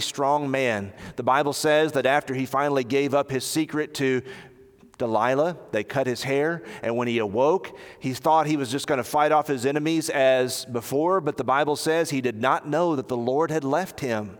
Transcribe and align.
strong 0.00 0.50
man. 0.50 0.92
The 1.16 1.22
Bible 1.22 1.52
says 1.52 1.92
that 1.92 2.06
after 2.06 2.34
he 2.34 2.46
finally 2.46 2.84
gave 2.84 3.14
up 3.14 3.30
his 3.30 3.44
secret 3.44 3.94
to 3.94 4.22
Delilah, 4.98 5.56
they 5.72 5.82
cut 5.82 6.06
his 6.06 6.22
hair, 6.22 6.62
and 6.82 6.96
when 6.96 7.08
he 7.08 7.18
awoke, 7.18 7.76
he 7.98 8.14
thought 8.14 8.46
he 8.46 8.56
was 8.56 8.70
just 8.70 8.86
going 8.86 8.98
to 8.98 9.04
fight 9.04 9.32
off 9.32 9.48
his 9.48 9.66
enemies 9.66 10.08
as 10.10 10.64
before, 10.66 11.20
but 11.20 11.36
the 11.36 11.44
Bible 11.44 11.76
says 11.76 12.10
he 12.10 12.20
did 12.20 12.40
not 12.40 12.68
know 12.68 12.94
that 12.94 13.08
the 13.08 13.16
Lord 13.16 13.50
had 13.50 13.64
left 13.64 14.00
him. 14.00 14.38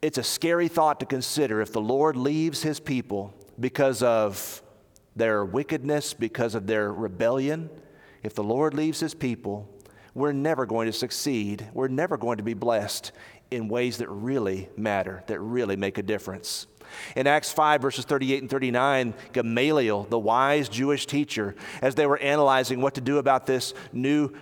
It's 0.00 0.16
a 0.16 0.22
scary 0.22 0.68
thought 0.68 0.98
to 1.00 1.06
consider 1.06 1.60
if 1.60 1.72
the 1.72 1.80
Lord 1.80 2.16
leaves 2.16 2.62
his 2.62 2.80
people 2.80 3.34
because 3.58 4.02
of 4.02 4.62
their 5.14 5.44
wickedness, 5.44 6.14
because 6.14 6.54
of 6.54 6.66
their 6.66 6.90
rebellion. 6.90 7.68
If 8.22 8.34
the 8.34 8.44
Lord 8.44 8.72
leaves 8.72 9.00
his 9.00 9.12
people, 9.12 9.68
we're 10.14 10.32
never 10.32 10.64
going 10.64 10.86
to 10.86 10.92
succeed. 10.92 11.68
We're 11.74 11.88
never 11.88 12.16
going 12.16 12.38
to 12.38 12.42
be 12.42 12.54
blessed 12.54 13.12
in 13.50 13.68
ways 13.68 13.98
that 13.98 14.08
really 14.08 14.68
matter, 14.76 15.22
that 15.26 15.40
really 15.40 15.76
make 15.76 15.98
a 15.98 16.02
difference. 16.02 16.66
In 17.14 17.26
Acts 17.26 17.52
5, 17.52 17.82
verses 17.82 18.04
38 18.04 18.42
and 18.42 18.50
39, 18.50 19.14
Gamaliel, 19.32 20.04
the 20.04 20.18
wise 20.18 20.68
Jewish 20.68 21.06
teacher, 21.06 21.54
as 21.82 21.94
they 21.94 22.06
were 22.06 22.18
analyzing 22.18 22.80
what 22.80 22.94
to 22.94 23.00
do 23.00 23.18
about 23.18 23.46
this 23.46 23.74
new 23.92 24.32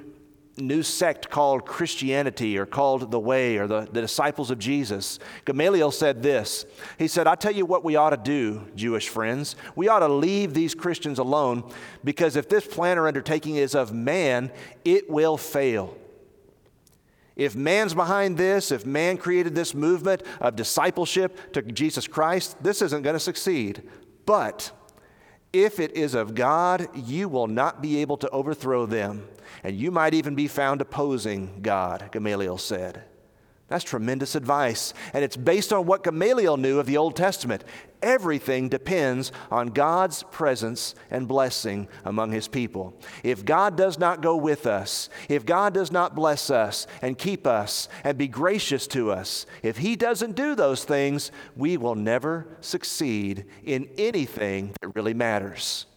new 0.61 0.83
sect 0.83 1.31
called 1.31 1.65
Christianity 1.65 2.59
or 2.59 2.67
called 2.67 3.13
the 3.13 3.21
Way 3.21 3.59
or 3.59 3.69
the, 3.69 3.89
the 3.93 4.01
disciples 4.01 4.51
of 4.51 4.59
Jesus, 4.59 5.19
Gamaliel 5.45 5.93
said 5.93 6.21
this. 6.21 6.67
He 6.99 7.07
said, 7.07 7.29
I 7.29 7.37
tell 7.37 7.53
you 7.53 7.65
what 7.65 7.85
we 7.85 7.95
ought 7.95 8.11
to 8.11 8.17
do, 8.17 8.67
Jewish 8.75 9.09
friends. 9.09 9.57
We 9.77 9.89
ought 9.89 10.01
to 10.01 10.09
leave 10.09 10.55
these 10.55 10.75
Christians 10.75 11.21
alone 11.21 11.71
because 12.03 12.35
if 12.35 12.49
this 12.49 12.67
plan 12.67 12.99
or 12.99 13.07
undertaking 13.07 13.57
is 13.57 13.77
of 13.77 13.93
man, 13.93 14.51
it 14.85 15.09
will 15.09 15.37
fail. 15.37 15.97
If 17.39 17.55
man's 17.55 17.95
behind 17.95 18.37
this, 18.37 18.73
if 18.73 18.85
man 18.85 19.17
created 19.17 19.55
this 19.55 19.73
movement 19.73 20.25
of 20.41 20.57
discipleship 20.57 21.53
to 21.53 21.63
Jesus 21.63 22.09
Christ, 22.09 22.63
this 22.63 22.83
isn't 22.83 23.03
going 23.03 23.15
to 23.15 23.21
succeed. 23.21 23.85
But 24.27 24.73
if 25.53 25.79
it 25.79 25.97
is 25.97 26.15
of 26.15 26.35
God, 26.35 26.89
you 26.95 27.29
will 27.29 27.47
not 27.47 27.81
be 27.81 27.99
able 28.01 28.17
to 28.19 28.29
overthrow 28.31 28.87
them, 28.87 29.29
and 29.63 29.77
you 29.77 29.93
might 29.93 30.15
even 30.15 30.35
be 30.35 30.49
found 30.49 30.81
opposing 30.81 31.61
God, 31.63 32.11
Gamaliel 32.13 32.59
said. 32.59 33.05
That's 33.69 33.85
tremendous 33.85 34.35
advice. 34.35 34.95
And 35.13 35.23
it's 35.23 35.37
based 35.37 35.75
on 35.75 35.85
what 35.85 36.03
Gamaliel 36.03 36.57
knew 36.57 36.79
of 36.79 36.87
the 36.87 36.97
Old 36.97 37.17
Testament. 37.17 37.65
Everything 38.01 38.69
depends 38.71 39.31
on 39.51 39.69
God's 39.69 40.23
presence 40.23 40.95
and 41.11 41.29
blessing 41.29 41.89
among 42.05 42.33
his 42.33 42.49
people. 42.49 42.99
If 43.23 43.45
God 43.45 43.77
does 43.77 43.99
not 43.99 44.23
go 44.23 44.37
with 44.37 44.67
us, 44.67 45.11
if 45.29 45.45
God 45.45 45.75
does 45.75 45.93
not 45.93 46.15
bless 46.15 46.49
us 46.49 46.87
and 47.03 47.19
keep 47.19 47.47
us 47.47 47.89
and 48.05 48.17
be 48.17 48.29
gracious 48.29 48.87
to 48.89 49.11
us, 49.11 49.45
if 49.63 49.79
he 49.79 49.97
doesn't 49.97 50.37
do 50.37 50.55
those 50.55 50.85
things, 50.85 51.31
we 51.55 51.77
will 51.77 51.97
never 51.97 52.47
succeed 52.61 53.45
in 53.65 53.89
anything 53.99 54.73
that 54.81 54.95
really 54.95 55.15
matters. 55.15 55.88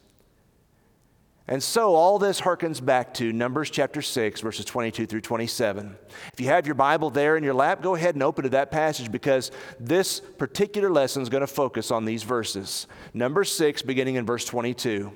And 1.47 1.61
so 1.61 1.95
all 1.95 2.20
this 2.20 2.39
harkens 2.39 2.84
back 2.84 3.14
to 3.16 3.34
Numbers 3.34 3.70
chapter 3.70 4.02
6, 4.02 4.42
verses 4.42 4.64
22 4.64 5.08
through 5.08 5.22
27. 5.22 5.98
If 6.33 6.39
you 6.39 6.48
have 6.48 6.66
your 6.66 6.75
Bible 6.75 7.09
there 7.09 7.36
in 7.36 7.44
your 7.44 7.53
lap, 7.53 7.81
go 7.81 7.95
ahead 7.95 8.16
and 8.16 8.23
open 8.23 8.44
to 8.44 8.50
that 8.50 8.72
passage 8.72 9.11
because 9.11 9.52
this 9.80 10.20
particular 10.20 10.89
lesson 10.89 11.22
is 11.22 11.30
going 11.30 11.42
to 11.42 11.48
focus 11.48 11.89
on 11.89 12.06
these 12.06 12.23
verses. 12.23 12.86
Number 13.14 13.44
6, 13.44 13.81
beginning 13.81 14.16
in 14.16 14.25
verse 14.25 14.45
22. 14.45 15.11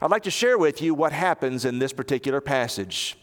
I'd 0.00 0.10
like 0.10 0.22
to 0.24 0.30
share 0.30 0.58
with 0.58 0.80
you 0.80 0.94
what 0.94 1.12
happens 1.12 1.64
in 1.64 1.80
this 1.80 1.92
particular 1.92 2.40
passage. 2.40 3.18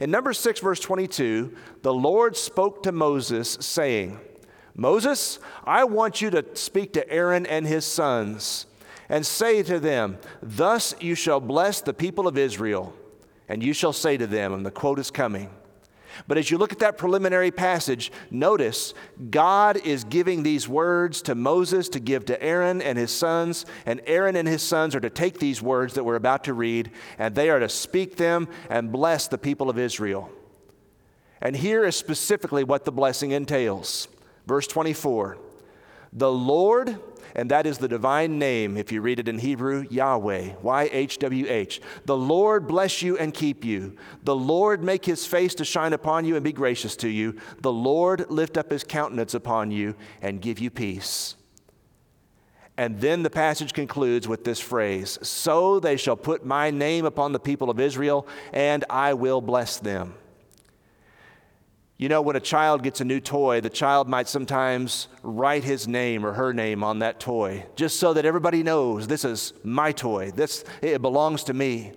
In 0.00 0.10
number 0.10 0.32
6, 0.32 0.60
verse 0.60 0.80
22, 0.80 1.54
the 1.82 1.94
Lord 1.94 2.36
spoke 2.36 2.82
to 2.82 2.92
Moses, 2.92 3.58
saying, 3.60 4.18
Moses, 4.74 5.38
I 5.64 5.84
want 5.84 6.20
you 6.20 6.30
to 6.30 6.44
speak 6.54 6.94
to 6.94 7.08
Aaron 7.08 7.46
and 7.46 7.66
his 7.66 7.84
sons 7.84 8.66
and 9.08 9.24
say 9.24 9.62
to 9.62 9.78
them, 9.78 10.18
Thus 10.42 10.94
you 11.00 11.14
shall 11.14 11.40
bless 11.40 11.80
the 11.80 11.94
people 11.94 12.26
of 12.26 12.38
Israel, 12.38 12.94
and 13.48 13.62
you 13.62 13.72
shall 13.72 13.92
say 13.92 14.16
to 14.16 14.26
them, 14.26 14.52
and 14.52 14.64
the 14.64 14.70
quote 14.70 14.98
is 14.98 15.10
coming. 15.10 15.50
But 16.28 16.38
as 16.38 16.50
you 16.50 16.58
look 16.58 16.72
at 16.72 16.78
that 16.78 16.96
preliminary 16.96 17.50
passage, 17.50 18.12
notice 18.30 18.94
God 19.30 19.76
is 19.78 20.04
giving 20.04 20.42
these 20.42 20.68
words 20.68 21.22
to 21.22 21.34
Moses 21.34 21.88
to 21.90 22.00
give 22.00 22.24
to 22.26 22.42
Aaron 22.42 22.80
and 22.80 22.96
his 22.96 23.10
sons, 23.10 23.66
and 23.84 24.00
Aaron 24.06 24.36
and 24.36 24.46
his 24.46 24.62
sons 24.62 24.94
are 24.94 25.00
to 25.00 25.10
take 25.10 25.38
these 25.38 25.60
words 25.60 25.94
that 25.94 26.04
we're 26.04 26.14
about 26.14 26.44
to 26.44 26.54
read, 26.54 26.90
and 27.18 27.34
they 27.34 27.50
are 27.50 27.58
to 27.58 27.68
speak 27.68 28.16
them 28.16 28.48
and 28.70 28.92
bless 28.92 29.28
the 29.28 29.38
people 29.38 29.68
of 29.68 29.78
Israel. 29.78 30.30
And 31.40 31.56
here 31.56 31.84
is 31.84 31.96
specifically 31.96 32.64
what 32.64 32.84
the 32.84 32.92
blessing 32.92 33.32
entails. 33.32 34.08
Verse 34.46 34.66
24 34.66 35.36
The 36.12 36.32
Lord 36.32 36.98
and 37.34 37.50
that 37.50 37.66
is 37.66 37.78
the 37.78 37.88
divine 37.88 38.38
name, 38.38 38.76
if 38.76 38.92
you 38.92 39.00
read 39.00 39.18
it 39.18 39.28
in 39.28 39.38
Hebrew, 39.38 39.86
Yahweh, 39.90 40.54
Y 40.62 40.88
H 40.92 41.18
W 41.18 41.46
H. 41.48 41.80
The 42.04 42.16
Lord 42.16 42.68
bless 42.68 43.02
you 43.02 43.18
and 43.18 43.34
keep 43.34 43.64
you. 43.64 43.96
The 44.22 44.36
Lord 44.36 44.84
make 44.84 45.04
his 45.04 45.26
face 45.26 45.54
to 45.56 45.64
shine 45.64 45.92
upon 45.92 46.24
you 46.24 46.36
and 46.36 46.44
be 46.44 46.52
gracious 46.52 46.94
to 46.96 47.08
you. 47.08 47.36
The 47.60 47.72
Lord 47.72 48.30
lift 48.30 48.56
up 48.56 48.70
his 48.70 48.84
countenance 48.84 49.34
upon 49.34 49.70
you 49.70 49.96
and 50.22 50.40
give 50.40 50.58
you 50.58 50.70
peace. 50.70 51.36
And 52.76 53.00
then 53.00 53.22
the 53.22 53.30
passage 53.30 53.72
concludes 53.72 54.26
with 54.26 54.44
this 54.44 54.60
phrase 54.60 55.18
So 55.22 55.80
they 55.80 55.96
shall 55.96 56.16
put 56.16 56.44
my 56.44 56.70
name 56.70 57.04
upon 57.04 57.32
the 57.32 57.40
people 57.40 57.70
of 57.70 57.80
Israel, 57.80 58.26
and 58.52 58.84
I 58.88 59.14
will 59.14 59.40
bless 59.40 59.78
them. 59.78 60.14
You 61.96 62.08
know, 62.08 62.22
when 62.22 62.34
a 62.34 62.40
child 62.40 62.82
gets 62.82 63.00
a 63.00 63.04
new 63.04 63.20
toy, 63.20 63.60
the 63.60 63.70
child 63.70 64.08
might 64.08 64.28
sometimes 64.28 65.06
write 65.22 65.62
his 65.62 65.86
name 65.86 66.26
or 66.26 66.32
her 66.32 66.52
name 66.52 66.82
on 66.82 66.98
that 66.98 67.20
toy, 67.20 67.66
just 67.76 68.00
so 68.00 68.12
that 68.14 68.24
everybody 68.24 68.64
knows 68.64 69.06
this 69.06 69.24
is 69.24 69.52
my 69.62 69.92
toy. 69.92 70.32
This 70.32 70.64
it 70.82 71.00
belongs 71.00 71.44
to 71.44 71.54
me. 71.54 71.92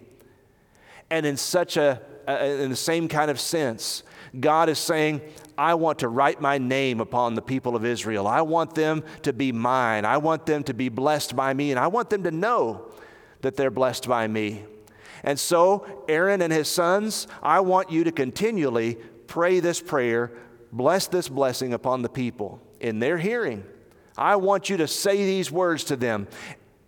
And 1.09 1.25
in 1.25 1.35
such 1.35 1.77
a, 1.77 1.99
in 2.27 2.69
the 2.69 2.75
same 2.75 3.07
kind 3.07 3.31
of 3.31 3.39
sense, 3.39 4.03
God 4.39 4.69
is 4.69 4.77
saying, 4.77 5.21
I 5.57 5.73
want 5.73 5.99
to 5.99 6.09
write 6.09 6.41
my 6.41 6.59
name 6.59 6.99
upon 6.99 7.33
the 7.33 7.41
people 7.41 7.75
of 7.75 7.83
Israel. 7.83 8.27
I 8.27 8.41
want 8.41 8.75
them 8.75 9.03
to 9.23 9.33
be 9.33 9.51
mine. 9.51 10.05
I 10.05 10.17
want 10.17 10.45
them 10.45 10.63
to 10.65 10.75
be 10.75 10.89
blessed 10.89 11.35
by 11.35 11.55
me, 11.55 11.71
and 11.71 11.79
I 11.79 11.87
want 11.87 12.11
them 12.11 12.21
to 12.23 12.31
know 12.31 12.91
that 13.41 13.55
they're 13.55 13.71
blessed 13.71 14.07
by 14.07 14.27
me. 14.27 14.63
And 15.23 15.39
so, 15.39 16.03
Aaron 16.07 16.43
and 16.43 16.53
his 16.53 16.67
sons, 16.67 17.27
I 17.41 17.61
want 17.61 17.89
you 17.89 18.03
to 18.03 18.11
continually 18.11 18.99
pray 19.27 19.59
this 19.59 19.81
prayer, 19.81 20.31
bless 20.71 21.07
this 21.07 21.29
blessing 21.29 21.73
upon 21.73 22.01
the 22.01 22.09
people 22.09 22.61
in 22.79 22.99
their 22.99 23.17
hearing. 23.17 23.63
I 24.17 24.35
want 24.37 24.69
you 24.69 24.77
to 24.77 24.87
say 24.87 25.17
these 25.17 25.51
words 25.51 25.83
to 25.85 25.95
them. 25.95 26.27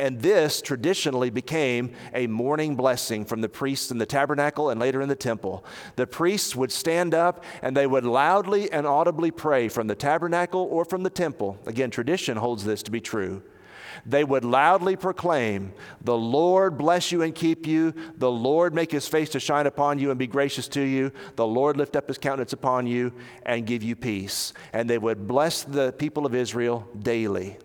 And 0.01 0.21
this 0.21 0.61
traditionally 0.61 1.29
became 1.29 1.91
a 2.13 2.25
morning 2.27 2.77
blessing 2.77 3.25
from 3.25 3.41
the 3.41 3.49
priests 3.49 3.91
in 3.91 3.97
the 3.97 4.05
tabernacle 4.05 4.69
and 4.69 4.79
later 4.79 5.01
in 5.01 5.09
the 5.09 5.15
temple. 5.15 5.65
The 5.97 6.07
priests 6.07 6.55
would 6.55 6.71
stand 6.71 7.13
up 7.13 7.43
and 7.61 7.75
they 7.75 7.85
would 7.85 8.05
loudly 8.05 8.71
and 8.71 8.87
audibly 8.87 9.29
pray 9.29 9.67
from 9.67 9.87
the 9.87 9.95
tabernacle 9.95 10.61
or 10.71 10.85
from 10.85 11.03
the 11.03 11.09
temple. 11.09 11.57
Again, 11.65 11.91
tradition 11.91 12.37
holds 12.37 12.63
this 12.63 12.81
to 12.83 12.91
be 12.91 13.01
true 13.01 13.43
they 14.05 14.23
would 14.23 14.45
loudly 14.45 14.95
proclaim, 14.95 15.73
The 16.01 16.17
Lord 16.17 16.77
bless 16.77 17.11
you 17.11 17.21
and 17.21 17.33
keep 17.33 17.65
you. 17.65 17.93
The 18.17 18.31
Lord 18.31 18.73
make 18.73 18.91
his 18.91 19.07
face 19.07 19.29
to 19.29 19.39
shine 19.39 19.67
upon 19.67 19.99
you 19.99 20.09
and 20.09 20.19
be 20.19 20.27
gracious 20.27 20.67
to 20.69 20.81
you. 20.81 21.11
The 21.35 21.47
Lord 21.47 21.77
lift 21.77 21.95
up 21.95 22.07
his 22.07 22.17
countenance 22.17 22.53
upon 22.53 22.87
you 22.87 23.13
and 23.45 23.65
give 23.65 23.83
you 23.83 23.95
peace. 23.95 24.53
And 24.73 24.89
they 24.89 24.97
would 24.97 25.27
bless 25.27 25.63
the 25.63 25.91
people 25.93 26.25
of 26.25 26.35
Israel 26.35 26.87
daily. 26.97 27.57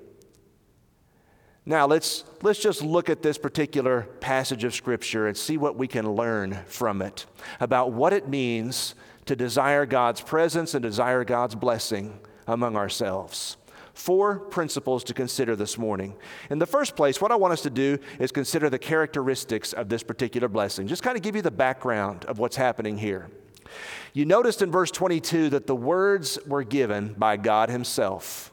Now, 1.67 1.87
let's, 1.87 2.25
let's 2.43 2.61
just 2.61 2.83
look 2.83 3.09
at 3.09 3.23
this 3.23 3.39
particular 3.39 4.03
passage 4.21 4.65
of 4.65 4.75
Scripture 4.75 5.27
and 5.29 5.37
see 5.37 5.57
what 5.57 5.77
we 5.77 5.89
can 5.89 6.13
learn 6.13 6.59
from 6.67 7.01
it 7.01 7.25
about 7.59 7.93
what 7.93 8.13
it 8.13 8.29
means 8.29 8.95
to 9.25 9.35
desire 9.35 9.87
God's 9.87 10.21
presence 10.21 10.75
and 10.75 10.83
desire 10.83 11.25
God's 11.25 11.55
blessing 11.55 12.21
among 12.47 12.77
ourselves 12.77 13.57
four 13.95 14.41
principles 14.41 15.05
to 15.05 15.15
consider 15.15 15.57
this 15.57 15.79
morning. 15.79 16.15
In 16.51 16.59
the 16.59 16.67
first 16.67 16.97
place, 16.97 17.21
what 17.21 17.33
I 17.33 17.37
want 17.37 17.53
us 17.53 17.63
to 17.63 17.71
do 17.71 17.99
is 18.19 18.33
consider 18.33 18.69
the 18.69 18.79
characteristics 18.79 19.73
of 19.73 19.89
this 19.89 20.03
particular 20.03 20.49
blessing. 20.49 20.87
Just 20.87 21.03
kind 21.03 21.17
of 21.17 21.23
give 21.23 21.37
you 21.37 21.43
the 21.43 21.51
background 21.51 22.25
of 22.27 22.39
what's 22.39 22.57
happening 22.57 22.99
here. 22.99 23.31
You 24.13 24.25
noticed 24.25 24.63
in 24.63 24.71
verse 24.71 24.91
22 24.91 25.51
that 25.51 25.67
the 25.67 25.75
words 25.75 26.39
were 26.47 26.65
given 26.65 27.15
by 27.15 27.37
God 27.37 27.71
Himself. 27.71 28.53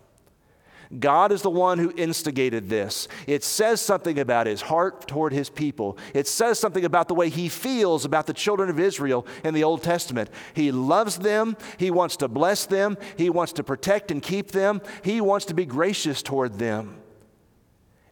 God 0.99 1.31
is 1.31 1.41
the 1.41 1.49
one 1.49 1.79
who 1.79 1.93
instigated 1.95 2.69
this. 2.69 3.07
It 3.25 3.43
says 3.43 3.79
something 3.79 4.19
about 4.19 4.47
his 4.47 4.61
heart 4.61 5.07
toward 5.07 5.31
his 5.31 5.49
people. 5.49 5.97
It 6.13 6.27
says 6.27 6.59
something 6.59 6.83
about 6.83 7.07
the 7.07 7.15
way 7.15 7.29
he 7.29 7.47
feels 7.47 8.03
about 8.03 8.27
the 8.27 8.33
children 8.33 8.69
of 8.69 8.79
Israel 8.79 9.25
in 9.43 9.53
the 9.53 9.63
Old 9.63 9.83
Testament. 9.83 10.29
He 10.53 10.71
loves 10.71 11.17
them, 11.17 11.55
he 11.77 11.91
wants 11.91 12.17
to 12.17 12.27
bless 12.27 12.65
them, 12.65 12.97
he 13.15 13.29
wants 13.29 13.53
to 13.53 13.63
protect 13.63 14.11
and 14.11 14.21
keep 14.21 14.51
them, 14.51 14.81
he 15.03 15.21
wants 15.21 15.45
to 15.45 15.53
be 15.53 15.65
gracious 15.65 16.21
toward 16.21 16.59
them. 16.59 16.97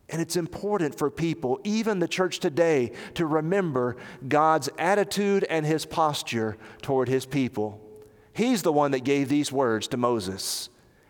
And 0.08 0.22
it's 0.22 0.36
important 0.36 0.98
for 0.98 1.12
people, 1.12 1.60
even 1.64 2.00
the 2.00 2.08
church 2.08 2.40
today, 2.40 2.94
to 3.14 3.26
remember 3.26 3.98
God's 4.28 4.70
attitude 4.80 5.44
and 5.50 5.66
his 5.66 5.86
posture 5.86 6.58
toward 6.82 7.10
his 7.10 7.26
people. 7.26 7.80
He's 8.34 8.64
the 8.64 8.74
one 8.74 8.92
that 8.92 9.04
gave 9.04 9.30
these 9.30 9.52
words 9.52 9.88
to 9.90 9.98
Moses. 9.98 10.70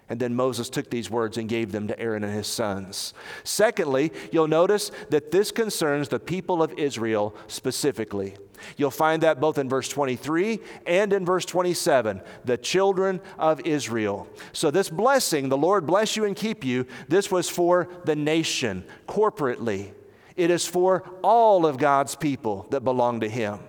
And 0.10 0.20
then 0.20 0.36
Moses 0.36 0.70
took 0.70 0.90
these 0.90 1.10
words 1.10 1.38
and 1.38 1.48
gave 1.48 1.72
them 1.72 1.88
to 1.88 2.00
Aaron 2.00 2.24
and 2.24 2.34
his 2.34 2.48
sons. 2.48 3.14
Secondly, 3.44 4.12
you'll 4.32 4.48
notice 4.48 4.92
that 5.10 5.32
this 5.32 5.52
concerns 5.52 6.10
the 6.10 6.20
people 6.20 6.64
of 6.64 6.74
Israel 6.74 7.36
specifically. 7.48 8.36
You'll 8.76 8.92
find 8.92 9.24
that 9.24 9.40
both 9.40 9.58
in 9.58 9.70
verse 9.70 9.88
23 9.88 10.60
and 10.86 11.14
in 11.14 11.26
verse 11.26 11.46
27, 11.46 12.22
the 12.44 12.58
children 12.58 13.22
of 13.38 13.62
Israel. 13.62 14.28
So, 14.52 14.72
this 14.72 14.90
blessing, 14.90 15.48
the 15.48 15.58
Lord 15.58 15.86
bless 15.86 16.18
you 16.18 16.26
and 16.26 16.36
keep 16.36 16.66
you, 16.66 16.86
this 17.08 17.32
was 17.32 17.48
for 17.48 17.88
the 18.06 18.16
nation 18.16 18.84
corporately. 19.08 19.92
It 20.36 20.52
is 20.52 20.66
for 20.66 21.04
all 21.22 21.66
of 21.66 21.78
God's 21.78 22.16
people 22.16 22.68
that 22.72 22.84
belong 22.84 23.22
to 23.22 23.30
Him. 23.30 23.60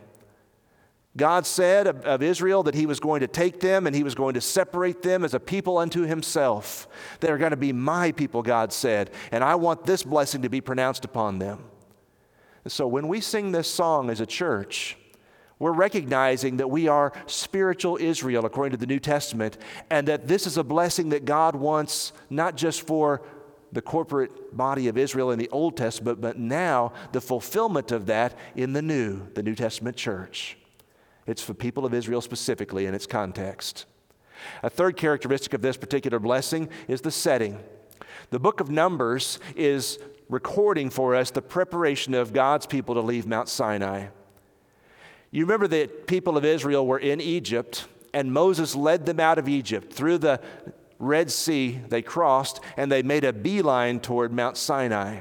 God 1.16 1.44
said 1.44 1.88
of, 1.88 2.04
of, 2.04 2.22
Israel 2.22 2.62
that 2.62 2.74
He 2.74 2.86
was 2.86 3.00
going 3.00 3.20
to 3.20 3.26
take 3.26 3.58
them 3.60 3.86
and 3.86 3.96
He 3.96 4.04
was 4.04 4.14
going 4.14 4.34
to 4.34 4.40
separate 4.40 5.02
them 5.02 5.24
as 5.24 5.34
a 5.34 5.40
people 5.40 5.76
unto 5.76 6.02
Himself. 6.02 6.86
They're 7.18 7.38
going 7.38 7.50
to 7.50 7.56
be 7.56 7.72
my 7.72 8.12
people, 8.12 8.42
God 8.42 8.72
said, 8.72 9.10
and 9.32 9.42
I 9.42 9.56
want 9.56 9.84
this 9.84 10.04
blessing 10.04 10.42
to 10.42 10.48
be 10.48 10.60
pronounced 10.60 11.04
upon 11.04 11.38
them. 11.38 11.64
And 12.62 12.72
so 12.72 12.86
when 12.86 13.08
we 13.08 13.20
sing 13.20 13.50
this 13.52 13.68
song 13.68 14.08
as 14.08 14.20
a 14.20 14.26
church, 14.26 14.96
we're 15.58 15.72
recognizing 15.72 16.58
that 16.58 16.70
we 16.70 16.88
are 16.88 17.12
spiritual 17.26 17.98
Israel 18.00 18.46
according 18.46 18.72
to 18.72 18.78
the 18.78 18.86
New 18.86 19.00
Testament, 19.00 19.58
and 19.90 20.06
that 20.08 20.28
this 20.28 20.46
is 20.46 20.56
a 20.56 20.64
blessing 20.64 21.08
that 21.08 21.24
God 21.24 21.56
wants 21.56 22.12
not 22.30 22.56
just 22.56 22.86
for 22.86 23.22
the 23.72 23.82
corporate 23.82 24.56
body 24.56 24.88
of 24.88 24.96
Israel 24.96 25.32
in 25.32 25.38
the 25.38 25.48
Old 25.50 25.76
Testament, 25.76 26.20
but 26.20 26.38
now 26.38 26.92
the 27.12 27.20
fulfillment 27.20 27.92
of 27.92 28.06
that 28.06 28.36
in 28.54 28.72
the 28.72 28.82
New, 28.82 29.28
the 29.34 29.42
New 29.42 29.54
Testament 29.54 29.96
church. 29.96 30.56
It's 31.26 31.42
for 31.42 31.54
people 31.54 31.84
of 31.84 31.94
Israel 31.94 32.20
specifically 32.20 32.86
in 32.86 32.94
its 32.94 33.06
context. 33.06 33.86
A 34.62 34.70
third 34.70 34.96
characteristic 34.96 35.54
of 35.54 35.62
this 35.62 35.76
particular 35.76 36.18
blessing 36.18 36.68
is 36.88 37.00
the 37.02 37.10
setting. 37.10 37.60
The 38.30 38.38
book 38.38 38.60
of 38.60 38.70
Numbers 38.70 39.38
is 39.54 39.98
recording 40.28 40.90
for 40.90 41.14
us 41.14 41.30
the 41.30 41.42
preparation 41.42 42.14
of 42.14 42.32
God's 42.32 42.66
people 42.66 42.94
to 42.94 43.00
leave 43.00 43.26
Mount 43.26 43.48
Sinai. 43.48 44.06
You 45.30 45.44
remember 45.44 45.68
that 45.68 46.06
people 46.06 46.36
of 46.36 46.44
Israel 46.44 46.86
were 46.86 46.98
in 46.98 47.20
Egypt, 47.20 47.86
and 48.12 48.32
Moses 48.32 48.74
led 48.74 49.06
them 49.06 49.20
out 49.20 49.38
of 49.38 49.48
Egypt 49.48 49.92
through 49.92 50.18
the 50.18 50.40
Red 50.98 51.30
Sea. 51.30 51.80
They 51.88 52.02
crossed, 52.02 52.60
and 52.76 52.90
they 52.90 53.02
made 53.02 53.24
a 53.24 53.32
beeline 53.32 54.00
toward 54.00 54.32
Mount 54.32 54.56
Sinai. 54.56 55.20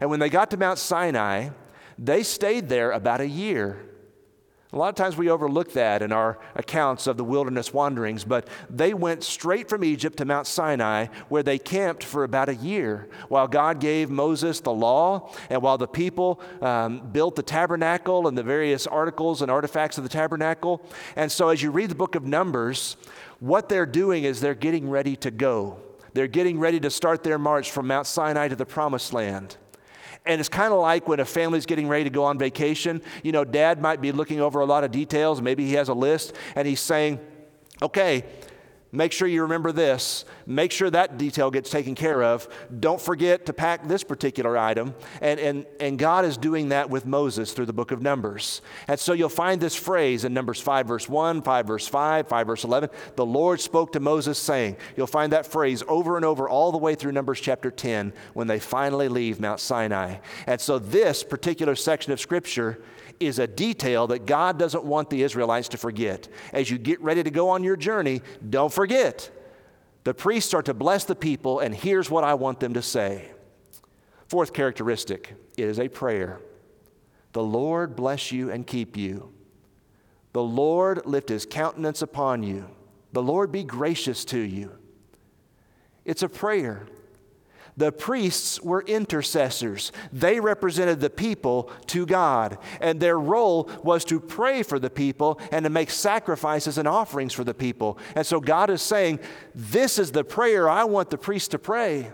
And 0.00 0.10
when 0.10 0.20
they 0.20 0.30
got 0.30 0.50
to 0.50 0.56
Mount 0.56 0.78
Sinai, 0.78 1.50
they 1.98 2.22
stayed 2.22 2.68
there 2.68 2.90
about 2.92 3.20
a 3.20 3.28
year. 3.28 3.89
A 4.72 4.76
lot 4.76 4.88
of 4.88 4.94
times 4.94 5.16
we 5.16 5.28
overlook 5.28 5.72
that 5.72 6.00
in 6.00 6.12
our 6.12 6.38
accounts 6.54 7.08
of 7.08 7.16
the 7.16 7.24
wilderness 7.24 7.74
wanderings, 7.74 8.22
but 8.22 8.46
they 8.68 8.94
went 8.94 9.24
straight 9.24 9.68
from 9.68 9.82
Egypt 9.82 10.18
to 10.18 10.24
Mount 10.24 10.46
Sinai, 10.46 11.06
where 11.28 11.42
they 11.42 11.58
camped 11.58 12.04
for 12.04 12.22
about 12.22 12.48
a 12.48 12.54
year 12.54 13.08
while 13.28 13.48
God 13.48 13.80
gave 13.80 14.10
Moses 14.10 14.60
the 14.60 14.72
law 14.72 15.34
and 15.48 15.60
while 15.60 15.76
the 15.76 15.88
people 15.88 16.40
um, 16.60 17.10
built 17.10 17.34
the 17.34 17.42
tabernacle 17.42 18.28
and 18.28 18.38
the 18.38 18.44
various 18.44 18.86
articles 18.86 19.42
and 19.42 19.50
artifacts 19.50 19.98
of 19.98 20.04
the 20.04 20.10
tabernacle. 20.10 20.80
And 21.16 21.32
so, 21.32 21.48
as 21.48 21.60
you 21.60 21.72
read 21.72 21.90
the 21.90 21.96
book 21.96 22.14
of 22.14 22.24
Numbers, 22.24 22.96
what 23.40 23.68
they're 23.68 23.86
doing 23.86 24.22
is 24.22 24.40
they're 24.40 24.54
getting 24.54 24.88
ready 24.88 25.16
to 25.16 25.32
go. 25.32 25.80
They're 26.14 26.28
getting 26.28 26.60
ready 26.60 26.78
to 26.80 26.90
start 26.90 27.24
their 27.24 27.38
march 27.38 27.72
from 27.72 27.88
Mount 27.88 28.06
Sinai 28.06 28.46
to 28.46 28.56
the 28.56 28.66
promised 28.66 29.12
land. 29.12 29.56
And 30.26 30.38
it's 30.38 30.48
kind 30.48 30.72
of 30.72 30.80
like 30.80 31.08
when 31.08 31.20
a 31.20 31.24
family's 31.24 31.66
getting 31.66 31.88
ready 31.88 32.04
to 32.04 32.10
go 32.10 32.24
on 32.24 32.38
vacation. 32.38 33.02
You 33.22 33.32
know, 33.32 33.44
dad 33.44 33.80
might 33.80 34.00
be 34.00 34.12
looking 34.12 34.40
over 34.40 34.60
a 34.60 34.66
lot 34.66 34.84
of 34.84 34.90
details. 34.90 35.40
Maybe 35.40 35.66
he 35.66 35.74
has 35.74 35.88
a 35.88 35.94
list 35.94 36.34
and 36.54 36.68
he's 36.68 36.80
saying, 36.80 37.20
okay, 37.82 38.24
Make 38.92 39.12
sure 39.12 39.28
you 39.28 39.42
remember 39.42 39.70
this. 39.70 40.24
Make 40.46 40.72
sure 40.72 40.90
that 40.90 41.16
detail 41.16 41.52
gets 41.52 41.70
taken 41.70 41.94
care 41.94 42.24
of. 42.24 42.48
Don't 42.80 43.00
forget 43.00 43.46
to 43.46 43.52
pack 43.52 43.86
this 43.86 44.02
particular 44.02 44.58
item. 44.58 44.94
And, 45.20 45.38
and, 45.38 45.66
and 45.78 45.96
God 45.96 46.24
is 46.24 46.36
doing 46.36 46.70
that 46.70 46.90
with 46.90 47.06
Moses 47.06 47.52
through 47.52 47.66
the 47.66 47.72
book 47.72 47.92
of 47.92 48.02
Numbers. 48.02 48.62
And 48.88 48.98
so 48.98 49.12
you'll 49.12 49.28
find 49.28 49.60
this 49.60 49.76
phrase 49.76 50.24
in 50.24 50.34
Numbers 50.34 50.60
5, 50.60 50.88
verse 50.88 51.08
1, 51.08 51.42
5, 51.42 51.66
verse 51.66 51.86
5, 51.86 52.26
5, 52.26 52.46
verse 52.46 52.64
11. 52.64 52.90
The 53.14 53.26
Lord 53.26 53.60
spoke 53.60 53.92
to 53.92 54.00
Moses, 54.00 54.38
saying, 54.38 54.76
You'll 54.96 55.06
find 55.06 55.32
that 55.32 55.46
phrase 55.46 55.84
over 55.86 56.16
and 56.16 56.24
over 56.24 56.48
all 56.48 56.72
the 56.72 56.78
way 56.78 56.96
through 56.96 57.12
Numbers 57.12 57.40
chapter 57.40 57.70
10 57.70 58.12
when 58.34 58.48
they 58.48 58.58
finally 58.58 59.08
leave 59.08 59.38
Mount 59.38 59.60
Sinai. 59.60 60.16
And 60.48 60.60
so 60.60 60.80
this 60.80 61.22
particular 61.22 61.76
section 61.76 62.12
of 62.12 62.18
Scripture 62.18 62.82
is 63.20 63.38
a 63.38 63.46
detail 63.46 64.06
that 64.08 64.26
God 64.26 64.58
doesn't 64.58 64.84
want 64.84 65.10
the 65.10 65.22
Israelites 65.22 65.68
to 65.68 65.76
forget. 65.76 66.28
As 66.52 66.70
you 66.70 66.78
get 66.78 67.00
ready 67.02 67.22
to 67.22 67.30
go 67.30 67.50
on 67.50 67.62
your 67.62 67.76
journey, 67.76 68.22
don't 68.48 68.72
forget. 68.72 69.30
The 70.04 70.14
priests 70.14 70.54
are 70.54 70.62
to 70.62 70.74
bless 70.74 71.04
the 71.04 71.14
people, 71.14 71.60
and 71.60 71.74
here's 71.74 72.10
what 72.10 72.24
I 72.24 72.34
want 72.34 72.58
them 72.58 72.74
to 72.74 72.82
say. 72.82 73.30
Fourth 74.26 74.52
characteristic 74.52 75.34
is 75.58 75.78
a 75.78 75.88
prayer. 75.88 76.40
The 77.32 77.42
Lord 77.42 77.94
bless 77.94 78.32
you 78.32 78.50
and 78.50 78.66
keep 78.66 78.96
you. 78.96 79.32
The 80.32 80.42
Lord 80.42 81.04
lift 81.04 81.28
his 81.28 81.44
countenance 81.44 82.02
upon 82.02 82.42
you. 82.42 82.66
The 83.12 83.22
Lord 83.22 83.52
be 83.52 83.64
gracious 83.64 84.24
to 84.26 84.38
you. 84.38 84.72
It's 86.04 86.22
a 86.22 86.28
prayer. 86.28 86.86
The 87.76 87.92
priests 87.92 88.60
were 88.60 88.82
intercessors. 88.82 89.92
They 90.12 90.40
represented 90.40 91.00
the 91.00 91.10
people 91.10 91.70
to 91.86 92.06
God, 92.06 92.58
and 92.80 93.00
their 93.00 93.18
role 93.18 93.70
was 93.82 94.04
to 94.06 94.20
pray 94.20 94.62
for 94.62 94.78
the 94.78 94.90
people 94.90 95.40
and 95.50 95.64
to 95.64 95.70
make 95.70 95.90
sacrifices 95.90 96.78
and 96.78 96.86
offerings 96.86 97.32
for 97.32 97.44
the 97.44 97.54
people. 97.54 97.98
And 98.14 98.26
so 98.26 98.40
God 98.40 98.70
is 98.70 98.82
saying, 98.82 99.20
This 99.54 99.98
is 99.98 100.12
the 100.12 100.24
prayer 100.24 100.68
I 100.68 100.84
want 100.84 101.10
the 101.10 101.18
priests 101.18 101.48
to 101.48 101.58
pray. 101.58 102.12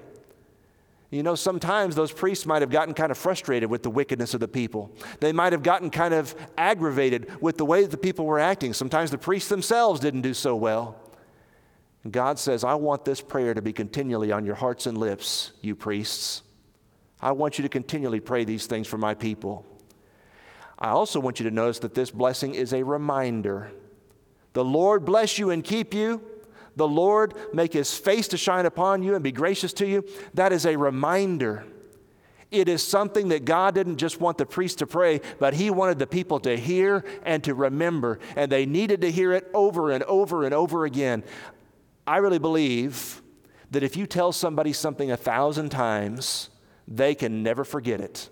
You 1.11 1.23
know, 1.23 1.37
sometimes 1.37 1.94
those 1.94 2.11
priests 2.12 2.47
might 2.47 2.62
have 2.62 2.70
gotten 2.70 2.93
kind 2.93 3.12
of 3.12 3.19
frustrated 3.19 3.70
with 3.70 3.82
the 3.82 3.91
wickedness 3.91 4.35
of 4.35 4.41
the 4.41 4.49
people. 4.49 4.91
They 5.20 5.32
might 5.32 5.53
have 5.53 5.62
gotten 5.62 5.88
kind 5.88 6.12
of 6.12 6.35
aggravated 6.58 7.41
with 7.41 7.58
the 7.58 7.64
way 7.64 7.82
that 7.82 7.93
the 7.93 7.97
people 7.97 8.26
were 8.26 8.41
acting. 8.41 8.73
Sometimes 8.73 9.11
the 9.11 9.19
priests 9.19 9.49
themselves 9.49 10.00
didn't 10.00 10.23
do 10.23 10.35
so 10.35 10.56
well. 10.56 11.00
God 12.12 12.38
says, 12.38 12.64
I 12.64 12.75
want 12.75 13.05
this 13.05 13.20
prayer 13.20 13.55
to 13.55 13.62
be 13.62 13.73
continually 13.73 14.32
on 14.32 14.44
your 14.44 14.55
hearts 14.55 14.87
and 14.87 14.99
lips, 14.99 15.53
you 15.61 15.75
priests. 15.75 16.43
I 17.20 17.32
want 17.32 17.58
you 17.58 17.62
to 17.62 17.69
continually 17.69 18.20
pray 18.20 18.44
these 18.44 18.67
things 18.67 18.87
for 18.87 18.99
my 18.99 19.14
people. 19.14 19.64
I 20.79 20.88
also 20.88 21.20
want 21.20 21.41
you 21.41 21.49
to 21.49 21.55
notice 21.55 21.79
that 21.81 21.94
this 21.94 22.11
blessing 22.11 22.55
is 22.55 22.73
a 22.73 22.82
reminder. 22.82 23.70
The 24.53 24.64
Lord 24.64 25.05
bless 25.05 25.38
you 25.38 25.50
and 25.50 25.64
keep 25.64 25.94
you. 25.94 26.23
The 26.76 26.87
Lord 26.87 27.35
make 27.55 27.73
his 27.73 27.97
face 27.97 28.29
to 28.29 28.37
shine 28.37 28.67
upon 28.67 29.03
you 29.03 29.14
and 29.14 29.25
be 29.25 29.32
gracious 29.32 29.73
to 29.75 29.87
you. 29.87 30.05
That 30.35 30.53
is 30.53 30.67
a 30.67 30.77
reminder. 30.77 31.65
It 32.51 32.69
is 32.69 32.82
something 32.82 33.29
that 33.29 33.44
God 33.44 33.75
didn't 33.75 33.96
just 33.96 34.20
want 34.20 34.39
the 34.39 34.46
priest 34.46 34.79
to 34.79 34.86
pray, 34.86 35.20
but 35.41 35.55
He 35.55 35.70
wanted 35.70 35.98
the 35.98 36.06
people 36.06 36.39
to 36.41 36.56
hear 36.56 37.05
and 37.25 37.43
to 37.44 37.55
remember. 37.55 38.20
And 38.36 38.53
they 38.53 38.67
needed 38.67 39.01
to 39.01 39.10
hear 39.10 39.32
it 39.32 39.51
over 39.53 39.91
and 39.91 40.05
over 40.05 40.44
and 40.44 40.55
over 40.55 40.84
again. 40.84 41.25
I 42.06 42.19
really 42.19 42.39
believe 42.39 43.22
that 43.70 43.82
if 43.82 43.96
you 43.96 44.06
tell 44.06 44.32
somebody 44.32 44.72
something 44.72 45.10
a 45.10 45.17
thousand 45.17 45.70
times, 45.70 46.51
they 46.86 47.15
can 47.15 47.43
never 47.43 47.65
forget 47.65 48.01
it. 48.01 48.29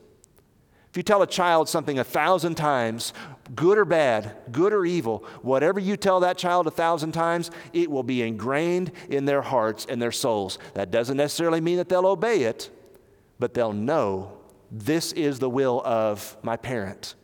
If 0.91 0.97
you 0.97 1.03
tell 1.03 1.23
a 1.23 1.27
child 1.27 1.69
something 1.69 1.99
a 1.99 2.05
thousand 2.05 2.55
times, 2.55 3.13
good 3.57 3.79
or 3.79 3.85
bad, 3.85 4.37
good 4.53 4.73
or 4.73 4.87
evil, 4.87 5.25
whatever 5.43 5.81
you 5.81 5.97
tell 5.97 6.21
that 6.21 6.39
child 6.39 6.69
a 6.69 6.71
thousand 6.71 7.11
times, 7.11 7.51
it 7.73 7.91
will 7.91 8.05
be 8.05 8.23
ingrained 8.23 8.93
in 9.09 9.25
their 9.25 9.43
hearts 9.43 9.87
and 9.89 10.01
their 10.01 10.13
souls. 10.13 10.57
That 10.75 10.93
doesn't 10.93 11.17
necessarily 11.17 11.61
mean 11.61 11.79
that 11.79 11.89
they'll 11.89 12.07
obey 12.07 12.45
it, 12.45 12.71
but 13.41 13.55
they'll 13.55 13.73
know 13.73 14.39
this 14.71 15.11
is 15.13 15.41
the 15.41 15.51
will 15.51 15.83
of 15.85 16.37
my 16.43 16.57
parent. 16.57 17.17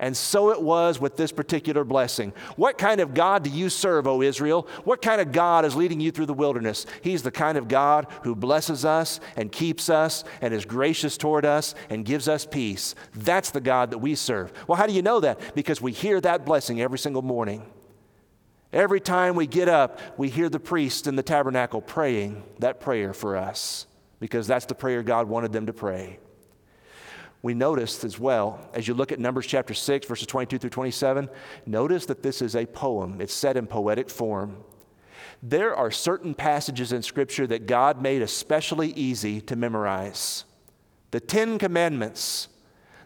And 0.00 0.16
so 0.16 0.50
it 0.50 0.60
was 0.60 0.98
with 0.98 1.18
this 1.18 1.30
particular 1.30 1.84
blessing. 1.84 2.32
What 2.56 2.78
kind 2.78 3.02
of 3.02 3.12
God 3.12 3.44
do 3.44 3.50
you 3.50 3.68
serve, 3.68 4.06
O 4.06 4.22
Israel? 4.22 4.66
What 4.84 5.02
kind 5.02 5.20
of 5.20 5.30
God 5.30 5.66
is 5.66 5.76
leading 5.76 6.00
you 6.00 6.10
through 6.10 6.26
the 6.26 6.32
wilderness? 6.32 6.86
He's 7.02 7.22
the 7.22 7.30
kind 7.30 7.58
of 7.58 7.68
God 7.68 8.06
who 8.22 8.34
blesses 8.34 8.86
us 8.86 9.20
and 9.36 9.52
keeps 9.52 9.90
us 9.90 10.24
and 10.40 10.54
is 10.54 10.64
gracious 10.64 11.18
toward 11.18 11.44
us 11.44 11.74
and 11.90 12.06
gives 12.06 12.28
us 12.28 12.46
peace. 12.46 12.94
That's 13.14 13.50
the 13.50 13.60
God 13.60 13.90
that 13.90 13.98
we 13.98 14.14
serve. 14.14 14.54
Well, 14.66 14.78
how 14.78 14.86
do 14.86 14.94
you 14.94 15.02
know 15.02 15.20
that? 15.20 15.54
Because 15.54 15.82
we 15.82 15.92
hear 15.92 16.18
that 16.22 16.46
blessing 16.46 16.80
every 16.80 16.98
single 16.98 17.22
morning. 17.22 17.66
Every 18.72 19.00
time 19.00 19.36
we 19.36 19.46
get 19.46 19.68
up, 19.68 20.00
we 20.16 20.30
hear 20.30 20.48
the 20.48 20.60
priest 20.60 21.08
in 21.08 21.16
the 21.16 21.22
tabernacle 21.22 21.82
praying 21.82 22.42
that 22.60 22.80
prayer 22.80 23.12
for 23.12 23.36
us 23.36 23.86
because 24.18 24.46
that's 24.46 24.64
the 24.64 24.74
prayer 24.74 25.02
God 25.02 25.28
wanted 25.28 25.52
them 25.52 25.66
to 25.66 25.74
pray 25.74 26.20
we 27.42 27.54
notice 27.54 28.04
as 28.04 28.18
well, 28.18 28.68
as 28.74 28.86
you 28.86 28.94
look 28.94 29.12
at 29.12 29.18
Numbers 29.18 29.46
chapter 29.46 29.72
6, 29.72 30.06
verses 30.06 30.26
22 30.26 30.58
through 30.58 30.70
27, 30.70 31.30
notice 31.64 32.06
that 32.06 32.22
this 32.22 32.42
is 32.42 32.54
a 32.54 32.66
poem. 32.66 33.20
It's 33.20 33.32
set 33.32 33.56
in 33.56 33.66
poetic 33.66 34.10
form. 34.10 34.58
There 35.42 35.74
are 35.74 35.90
certain 35.90 36.34
passages 36.34 36.92
in 36.92 37.02
Scripture 37.02 37.46
that 37.46 37.66
God 37.66 38.02
made 38.02 38.20
especially 38.20 38.90
easy 38.92 39.40
to 39.42 39.56
memorize 39.56 40.44
the 41.12 41.20
Ten 41.20 41.58
Commandments, 41.58 42.48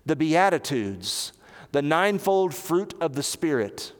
the 0.04 0.16
Beatitudes, 0.16 1.32
the 1.72 1.80
ninefold 1.80 2.54
fruit 2.54 2.92
of 3.00 3.14
the 3.14 3.22
Spirit. 3.22 3.92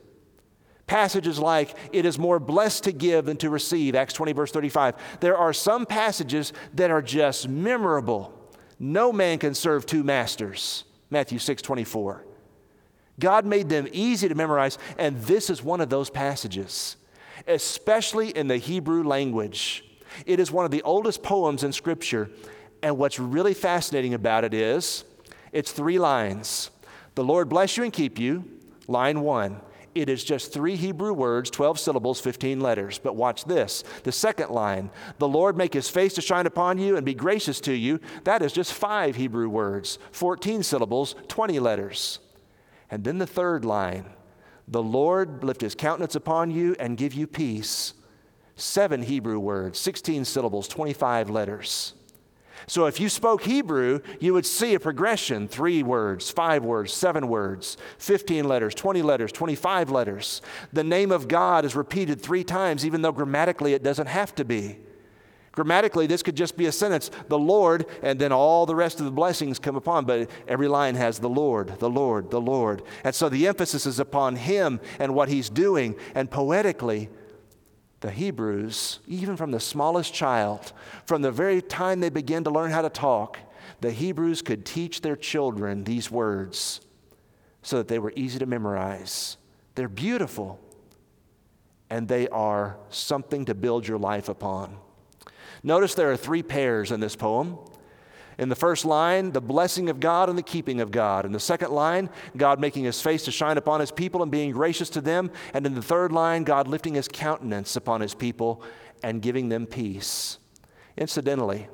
Passages 0.87 1.39
like, 1.39 1.75
it 1.93 2.05
is 2.05 2.19
more 2.19 2.39
blessed 2.39 2.85
to 2.85 2.93
give 2.93 3.25
than 3.25 3.39
to 3.39 3.49
receive, 3.49 3.95
Acts 3.95 4.13
20, 4.13 4.33
verse 4.33 4.53
35. 4.53 4.95
There 5.21 5.37
are 5.37 5.55
some 5.55 5.87
passages 5.87 6.53
that 6.75 6.91
are 6.91 7.01
just 7.01 7.49
memorable. 7.49 8.44
No 8.79 9.13
man 9.13 9.39
can 9.39 9.55
serve 9.55 9.87
two 9.87 10.03
masters, 10.03 10.85
Matthew 11.11 11.39
6, 11.39 11.63
24. 11.63 12.25
God 13.21 13.47
made 13.47 13.69
them 13.69 13.89
easy 13.93 14.29
to 14.29 14.35
memorize, 14.35 14.79
and 14.99 15.21
this 15.23 15.51
is 15.51 15.63
one 15.63 15.81
of 15.81 15.89
those 15.89 16.11
passages, 16.11 16.97
especially 17.47 18.31
in 18.31 18.49
the 18.49 18.57
Hebrew 18.57 19.05
language. 19.05 19.85
It 20.27 20.41
is 20.41 20.51
one 20.51 20.65
of 20.65 20.71
the 20.71 20.83
oldest 20.83 21.23
poems 21.23 21.63
in 21.63 21.73
Scripture, 21.73 22.31
and 22.83 22.99
what's 22.99 23.19
really 23.19 23.55
fascinating 23.55 24.15
about 24.15 24.45
it 24.45 24.53
is 24.53 25.05
it's 25.53 25.71
three 25.71 25.99
lines. 25.99 26.71
The 27.15 27.25
Lord 27.25 27.49
bless 27.49 27.77
you 27.77 27.85
and 27.85 27.93
keep 27.93 28.19
you, 28.19 28.45
line 28.89 29.21
one. 29.21 29.61
It 29.95 30.09
is 30.09 30.25
just 30.25 30.53
three 30.53 30.77
Hebrew 30.77 31.13
words, 31.13 31.51
12 31.51 31.79
syllables, 31.79 32.21
15 32.21 32.61
letters. 32.61 32.99
But 32.99 33.17
watch 33.17 33.45
this. 33.45 33.85
The 34.03 34.13
second 34.13 34.51
line, 34.51 34.91
the 35.19 35.29
Lord 35.29 35.57
make 35.57 35.73
his 35.73 35.89
face 35.89 36.15
to 36.15 36.21
shine 36.21 36.47
upon 36.47 36.79
you 36.79 36.97
and 36.97 37.07
be 37.07 37.15
gracious 37.15 37.61
to 37.63 37.73
you, 37.73 38.01
that 38.25 38.43
is 38.43 38.53
just 38.53 38.73
five 38.73 39.17
Hebrew 39.17 39.49
words, 39.49 39.99
14 40.13 40.63
syllables, 40.63 41.15
20 41.29 41.61
letters. 41.61 42.19
And 42.91 43.05
then 43.05 43.19
the 43.19 43.27
third 43.27 43.65
line, 43.65 44.07
the 44.67 44.83
Lord 44.83 45.45
lift 45.45 45.61
his 45.61 45.75
countenance 45.75 46.15
upon 46.15 46.51
you 46.51 46.75
and 46.79 46.97
give 46.97 47.15
you 47.15 47.27
peace. 47.27 47.95
Seven 48.57 49.03
Hebrew 49.03 49.39
words, 49.39 49.79
16 49.79 50.25
syllables, 50.25 50.69
25 50.69 51.31
letters. 51.31 51.95
So 52.67 52.87
if 52.87 53.01
you 53.01 53.09
spoke 53.09 53.43
Hebrew, 53.43 54.01
you 54.21 54.33
would 54.33 54.47
see 54.47 54.75
a 54.75 54.81
progression 54.81 55.49
three 55.49 55.83
words, 55.83 56.31
five 56.31 56.65
words, 56.65 56.93
seven 56.93 57.29
words, 57.29 57.77
15 57.99 58.47
letters, 58.47 58.75
20 58.75 59.03
letters, 59.03 59.33
25 59.33 59.91
letters. 59.91 60.43
The 60.73 60.85
name 60.85 61.13
of 61.13 61.29
God 61.29 61.65
is 61.65 61.77
repeated 61.77 62.21
three 62.21 62.45
times, 62.45 62.85
even 62.87 63.03
though 63.03 63.13
grammatically 63.13 63.75
it 63.75 63.83
doesn't 63.83 64.07
have 64.07 64.35
to 64.37 64.45
be. 64.45 64.79
Grammatically, 65.55 66.09
this 66.09 66.23
could 66.23 66.37
just 66.37 66.57
be 66.57 66.67
a 66.67 66.73
sentence, 66.73 67.13
the 67.29 67.39
Lord, 67.39 67.87
and 68.03 68.19
then 68.19 68.33
all 68.33 68.67
the 68.67 68.75
rest 68.75 68.99
of 68.99 69.07
the 69.07 69.13
blessings 69.13 69.61
come 69.61 69.77
upon, 69.77 70.05
but 70.05 70.29
every 70.49 70.67
line 70.67 70.97
has 70.97 71.21
the 71.21 71.29
Lord, 71.29 71.79
the 71.79 71.89
Lord, 71.89 72.31
the 72.31 72.41
Lord. 72.41 72.83
And 73.05 73.15
so 73.15 73.29
the 73.29 73.47
emphasis 73.47 73.87
is 73.87 74.01
upon 74.01 74.35
Him 74.35 74.81
and 74.99 75.15
what 75.15 75.29
He's 75.29 75.49
doing. 75.49 75.95
And 76.17 76.29
poetically, 76.29 77.09
the 78.05 78.11
Hebrews, 78.11 78.99
even 79.07 79.35
from 79.35 79.51
the 79.51 79.59
smallest 79.59 80.13
child, 80.13 80.75
from 81.07 81.23
the 81.23 81.33
very 81.33 81.63
time 81.63 82.01
they 82.01 82.11
begin 82.11 82.45
to 82.45 82.51
learn 82.51 82.71
how 82.71 82.83
to 82.83 82.91
talk, 82.91 83.39
the 83.81 83.91
Hebrews 83.91 84.43
could 84.43 84.67
teach 84.67 85.01
their 85.01 85.17
children 85.17 85.85
these 85.85 86.11
words 86.11 86.83
so 87.63 87.79
that 87.79 87.89
they 87.89 87.99
were 87.99 88.13
easy 88.15 88.39
to 88.41 88.45
memorize. 88.45 89.39
They're 89.75 89.89
beautiful, 89.89 90.61
and 91.89 92.07
they 92.07 92.29
are 92.29 92.77
something 92.91 93.47
to 93.47 93.55
build 93.55 93.89
your 93.89 93.97
life 93.97 94.29
upon. 94.29 94.77
Notice 95.63 95.95
there 95.95 96.13
are 96.13 96.17
three 96.19 96.43
pairs 96.43 96.93
in 96.93 97.01
this 97.01 97.17
poem 97.17 97.57
in 98.39 98.49
the 98.49 98.57
first 98.57 98.85
line, 98.85 99.33
the 99.33 99.41
blessing 99.41 99.89
of 99.89 100.01
God 100.01 100.29
and 100.29 100.37
the 100.37 100.43
keeping 100.43 100.81
of 100.81 100.91
God. 100.91 101.25
In 101.25 101.33
the 101.33 101.41
second 101.41 101.73
line, 101.73 102.11
God 102.37 102.61
making 102.61 102.85
his 102.85 103.01
face 103.01 103.25
to 103.25 103.31
shine 103.31 103.59
upon 103.59 103.81
his 103.81 103.91
people 103.91 104.23
and 104.23 104.31
being 104.31 104.51
gracious 104.51 104.91
to 104.91 105.01
them. 105.01 105.31
And 105.53 105.67
in 105.67 105.75
the 105.75 105.83
third 105.83 106.13
line, 106.13 106.45
God 106.45 106.69
lifting 106.69 106.95
his 106.95 107.09
countenance 107.09 107.77
upon 107.77 108.01
his 108.01 108.15
people 108.15 108.63
and 109.03 109.23
giving 109.23 109.49
them 109.49 109.67
peace. 109.67 110.39
Incidentally, 110.97 111.69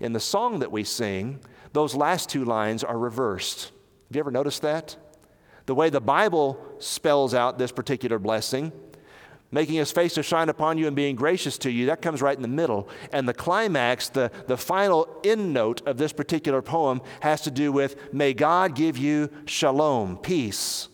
in 0.00 0.12
the 0.12 0.20
song 0.20 0.60
that 0.60 0.72
we 0.72 0.84
sing, 0.84 1.40
those 1.72 1.94
last 1.94 2.28
two 2.28 2.44
lines 2.44 2.84
are 2.84 2.98
reversed. 2.98 3.72
Have 4.08 4.16
you 4.16 4.20
ever 4.20 4.30
noticed 4.30 4.62
that? 4.62 4.96
The 5.66 5.74
way 5.74 5.90
the 5.90 6.00
Bible 6.00 6.58
spells 6.78 7.34
out 7.34 7.58
this 7.58 7.72
particular 7.72 8.18
blessing 8.18 8.72
making 9.50 9.76
his 9.76 9.92
face 9.92 10.14
to 10.14 10.22
shine 10.22 10.48
upon 10.48 10.78
you 10.78 10.86
and 10.86 10.96
being 10.96 11.16
gracious 11.16 11.56
to 11.58 11.70
you, 11.70 11.86
that 11.86 12.02
comes 12.02 12.20
right 12.20 12.36
in 12.36 12.42
the 12.42 12.48
middle. 12.48 12.88
And 13.12 13.28
the 13.28 13.34
climax, 13.34 14.08
the, 14.08 14.30
the 14.46 14.56
final 14.56 15.08
end 15.24 15.52
note 15.52 15.86
of 15.86 15.98
this 15.98 16.12
particular 16.12 16.62
poem, 16.62 17.00
has 17.20 17.40
to 17.42 17.50
do 17.50 17.72
with, 17.72 18.12
May 18.12 18.34
God 18.34 18.74
give 18.74 18.96
you 18.96 19.30
shalom, 19.44 20.18
peace. 20.18 20.88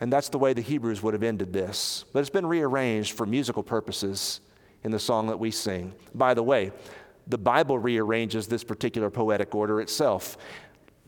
And 0.00 0.12
that's 0.12 0.30
the 0.30 0.38
way 0.38 0.52
the 0.52 0.62
Hebrews 0.62 1.02
would 1.02 1.14
have 1.14 1.22
ended 1.22 1.52
this. 1.52 2.04
But 2.12 2.20
it's 2.20 2.30
been 2.30 2.46
rearranged 2.46 3.12
for 3.12 3.24
musical 3.24 3.62
purposes 3.62 4.40
in 4.82 4.90
the 4.90 4.98
song 4.98 5.28
that 5.28 5.38
we 5.38 5.50
sing. 5.50 5.92
By 6.14 6.34
the 6.34 6.42
way, 6.42 6.72
the 7.26 7.38
Bible 7.38 7.78
rearranges 7.78 8.48
this 8.48 8.64
particular 8.64 9.10
poetic 9.10 9.54
order 9.54 9.80
itself 9.80 10.36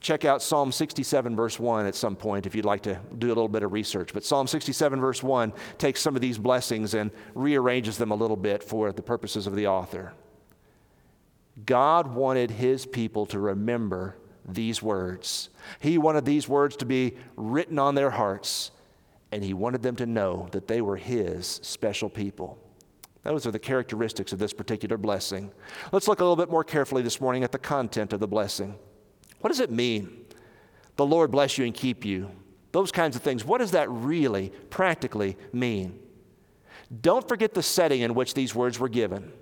check 0.05 0.27
out 0.27 0.43
Psalm 0.43 0.71
67, 0.71 1.35
verse 1.35 1.59
1 1.59 1.87
at 1.87 1.95
some 1.95 2.15
point 2.15 2.45
if 2.45 2.55
you'd 2.55 2.67
like 2.67 2.83
to 2.83 3.01
do 3.17 3.29
a 3.29 3.29
little 3.29 3.49
bit 3.49 3.63
of 3.63 3.73
research. 3.73 4.13
But 4.13 4.23
Psalm 4.23 4.47
67, 4.47 5.01
verse 5.01 5.23
1 5.23 5.51
takes 5.79 6.03
some 6.03 6.15
of 6.15 6.21
these 6.21 6.37
blessings 6.37 6.93
and 6.93 7.11
rearranges 7.35 7.97
them 7.97 8.11
a 8.11 8.15
little 8.15 8.37
bit 8.37 8.63
for 8.63 8.93
the 8.93 9.01
purposes 9.01 9.47
of 9.47 9.57
the 9.57 9.67
author. 9.67 10.13
God 11.65 12.15
wanted 12.15 12.51
his 12.51 12.85
people 12.85 13.25
to 13.27 13.39
remember 13.39 14.17
these 14.47 14.83
words. 14.83 15.49
He 15.81 15.97
wanted 15.97 16.27
these 16.27 16.47
words 16.51 16.77
to 16.77 16.85
be 16.85 17.17
written 17.37 17.79
on 17.79 17.95
their 17.95 18.11
hearts, 18.11 18.73
and 19.33 19.43
he 19.43 19.55
wanted 19.55 19.81
them 19.81 19.97
to 19.97 20.07
know 20.07 20.49
that 20.51 20.69
they 20.69 20.83
were 20.83 20.97
his 20.97 21.61
special 21.63 22.11
people. 22.11 22.59
Those 23.23 23.47
are 23.47 23.53
the 23.53 23.59
characteristics 23.59 24.35
of 24.35 24.39
this 24.39 24.53
particular 24.53 24.99
blessing. 24.99 25.51
Let's 25.93 26.09
look 26.09 26.21
a 26.21 26.25
little 26.25 26.37
bit 26.37 26.51
more 26.51 26.65
carefully 26.65 27.01
this 27.01 27.23
morning 27.23 27.43
at 27.43 27.53
the 27.53 27.59
content 27.59 28.13
of 28.13 28.21
the 28.21 28.29
blessing. 28.29 28.77
What 29.45 29.51
does 29.51 29.61
it 29.61 29.71
mean? 29.71 30.25
The 30.97 31.05
Lord 31.05 31.31
bless 31.31 31.59
you 31.59 31.67
and 31.67 31.75
keep 31.75 32.03
you. 32.07 32.31
Those 32.73 32.91
kinds 32.91 33.15
of 33.15 33.21
things. 33.21 33.45
What 33.45 33.59
does 33.59 33.73
that 33.73 33.91
really 33.91 34.51
practically 34.71 35.37
mean? 35.53 35.99
Don't 37.03 37.29
forget 37.29 37.53
the 37.53 37.63
setting 37.63 38.01
in 38.01 38.15
which 38.15 38.33
these 38.33 38.55
words 38.55 38.79
were 38.79 38.89
given. 38.89 39.35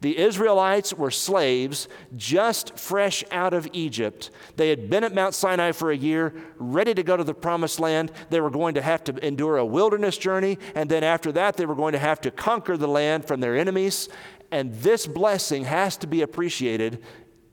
The 0.00 0.18
Israelites 0.18 0.92
were 0.92 1.12
slaves 1.12 1.86
just 2.16 2.76
fresh 2.76 3.22
out 3.30 3.54
of 3.54 3.68
Egypt. 3.72 4.32
They 4.56 4.68
had 4.68 4.90
been 4.90 5.04
at 5.04 5.14
Mount 5.14 5.36
Sinai 5.36 5.70
for 5.70 5.92
a 5.92 5.96
year, 5.96 6.34
ready 6.56 6.92
to 6.92 7.04
go 7.04 7.16
to 7.16 7.22
the 7.22 7.32
promised 7.32 7.78
land. 7.78 8.10
They 8.30 8.40
were 8.40 8.50
going 8.50 8.74
to 8.74 8.82
have 8.82 9.04
to 9.04 9.24
endure 9.24 9.58
a 9.58 9.64
wilderness 9.64 10.18
journey, 10.18 10.58
and 10.74 10.90
then 10.90 11.04
after 11.04 11.30
that, 11.30 11.56
they 11.56 11.66
were 11.66 11.76
going 11.76 11.92
to 11.92 12.00
have 12.00 12.20
to 12.22 12.32
conquer 12.32 12.76
the 12.76 12.88
land 12.88 13.26
from 13.26 13.38
their 13.38 13.56
enemies. 13.56 14.08
And 14.50 14.74
this 14.74 15.06
blessing 15.06 15.66
has 15.66 15.96
to 15.98 16.08
be 16.08 16.20
appreciated 16.20 17.04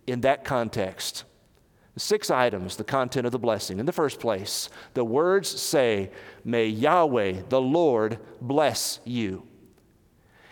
in 0.07 0.21
that 0.21 0.43
context. 0.43 1.23
Six 1.97 2.29
items, 2.29 2.75
the 2.75 2.83
content 2.83 3.25
of 3.25 3.31
the 3.31 3.39
blessing. 3.39 3.79
In 3.79 3.87
the 3.87 3.91
first 3.91 4.19
place, 4.19 4.69
the 4.93 5.03
words 5.03 5.49
say, 5.49 6.11
May 6.45 6.67
Yahweh, 6.67 7.41
the 7.49 7.61
Lord, 7.61 8.19
bless 8.39 8.99
you. 9.03 9.47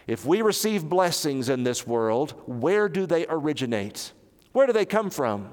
If 0.08 0.26
we 0.26 0.42
receive 0.42 0.90
blessings 0.90 1.50
in 1.50 1.64
this 1.64 1.86
world, 1.86 2.34
where 2.48 2.90
do 2.90 3.06
they 3.06 3.28
originate? 3.30 4.12
Where 4.54 4.66
do 4.66 4.74
they 4.74 4.86
come 4.86 5.10
from? 5.10 5.50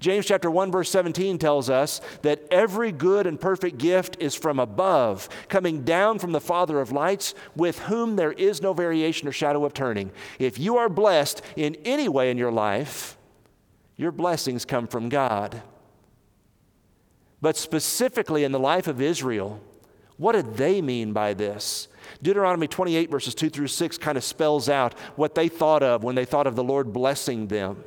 James 0.00 0.26
chapter 0.26 0.50
1 0.50 0.70
verse 0.70 0.90
17 0.90 1.38
tells 1.38 1.70
us 1.70 2.00
that 2.22 2.42
every 2.50 2.92
good 2.92 3.26
and 3.26 3.40
perfect 3.40 3.78
gift 3.78 4.16
is 4.20 4.34
from 4.34 4.58
above, 4.58 5.28
coming 5.48 5.82
down 5.82 6.18
from 6.18 6.32
the 6.32 6.40
Father 6.40 6.80
of 6.80 6.92
lights, 6.92 7.34
with 7.56 7.78
whom 7.80 8.16
there 8.16 8.32
is 8.32 8.60
no 8.60 8.72
variation 8.72 9.28
or 9.28 9.32
shadow 9.32 9.64
of 9.64 9.72
turning. 9.72 10.10
If 10.38 10.58
you 10.58 10.76
are 10.76 10.88
blessed 10.88 11.42
in 11.56 11.76
any 11.84 12.08
way 12.08 12.30
in 12.30 12.38
your 12.38 12.52
life, 12.52 13.16
your 13.96 14.12
blessings 14.12 14.64
come 14.64 14.86
from 14.86 15.08
God. 15.08 15.62
But 17.40 17.56
specifically 17.56 18.44
in 18.44 18.52
the 18.52 18.58
life 18.58 18.86
of 18.86 19.00
Israel, 19.00 19.60
what 20.16 20.32
did 20.32 20.56
they 20.56 20.80
mean 20.80 21.12
by 21.12 21.34
this? 21.34 21.88
Deuteronomy 22.22 22.68
28, 22.68 23.10
verses 23.10 23.34
2 23.34 23.50
through 23.50 23.66
6, 23.66 23.98
kind 23.98 24.16
of 24.16 24.24
spells 24.24 24.68
out 24.68 24.94
what 25.16 25.34
they 25.34 25.48
thought 25.48 25.82
of 25.82 26.04
when 26.04 26.14
they 26.14 26.24
thought 26.24 26.46
of 26.46 26.54
the 26.54 26.64
Lord 26.64 26.92
blessing 26.92 27.48
them. 27.48 27.82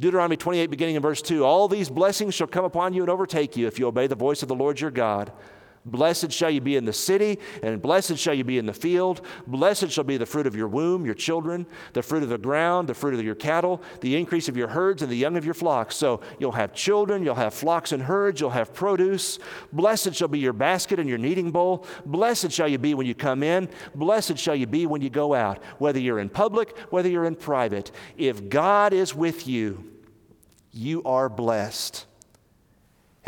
Deuteronomy 0.00 0.36
28, 0.36 0.66
beginning 0.66 0.96
in 0.96 1.02
verse 1.02 1.22
2 1.22 1.44
All 1.44 1.68
these 1.68 1.90
blessings 1.90 2.34
shall 2.34 2.46
come 2.46 2.64
upon 2.64 2.94
you 2.94 3.02
and 3.02 3.10
overtake 3.10 3.56
you 3.56 3.66
if 3.66 3.78
you 3.78 3.86
obey 3.86 4.06
the 4.06 4.14
voice 4.14 4.42
of 4.42 4.48
the 4.48 4.54
Lord 4.54 4.80
your 4.80 4.90
God. 4.90 5.32
Blessed 5.84 6.32
shall 6.32 6.50
you 6.50 6.60
be 6.60 6.76
in 6.76 6.84
the 6.84 6.92
city, 6.92 7.38
and 7.62 7.80
blessed 7.80 8.16
shall 8.18 8.34
you 8.34 8.44
be 8.44 8.58
in 8.58 8.66
the 8.66 8.74
field. 8.74 9.22
Blessed 9.46 9.90
shall 9.90 10.04
be 10.04 10.16
the 10.16 10.26
fruit 10.26 10.46
of 10.46 10.54
your 10.54 10.68
womb, 10.68 11.04
your 11.04 11.14
children, 11.14 11.66
the 11.92 12.02
fruit 12.02 12.22
of 12.22 12.28
the 12.28 12.38
ground, 12.38 12.88
the 12.88 12.94
fruit 12.94 13.14
of 13.14 13.24
your 13.24 13.34
cattle, 13.34 13.82
the 14.00 14.16
increase 14.16 14.48
of 14.48 14.56
your 14.56 14.68
herds, 14.68 15.02
and 15.02 15.10
the 15.10 15.16
young 15.16 15.36
of 15.36 15.44
your 15.44 15.54
flocks. 15.54 15.96
So 15.96 16.20
you'll 16.38 16.52
have 16.52 16.74
children, 16.74 17.22
you'll 17.22 17.34
have 17.34 17.54
flocks 17.54 17.92
and 17.92 18.02
herds, 18.02 18.40
you'll 18.40 18.50
have 18.50 18.74
produce. 18.74 19.38
Blessed 19.72 20.14
shall 20.14 20.28
be 20.28 20.38
your 20.38 20.52
basket 20.52 20.98
and 20.98 21.08
your 21.08 21.18
kneading 21.18 21.50
bowl. 21.50 21.86
Blessed 22.06 22.50
shall 22.50 22.68
you 22.68 22.78
be 22.78 22.94
when 22.94 23.06
you 23.06 23.14
come 23.14 23.42
in. 23.42 23.68
Blessed 23.94 24.38
shall 24.38 24.56
you 24.56 24.66
be 24.66 24.86
when 24.86 25.00
you 25.00 25.10
go 25.10 25.34
out, 25.34 25.62
whether 25.78 25.98
you're 25.98 26.18
in 26.18 26.28
public, 26.28 26.76
whether 26.90 27.08
you're 27.08 27.24
in 27.24 27.36
private. 27.36 27.90
If 28.16 28.48
God 28.48 28.92
is 28.92 29.14
with 29.14 29.46
you, 29.46 29.84
you 30.70 31.02
are 31.04 31.28
blessed 31.28 32.06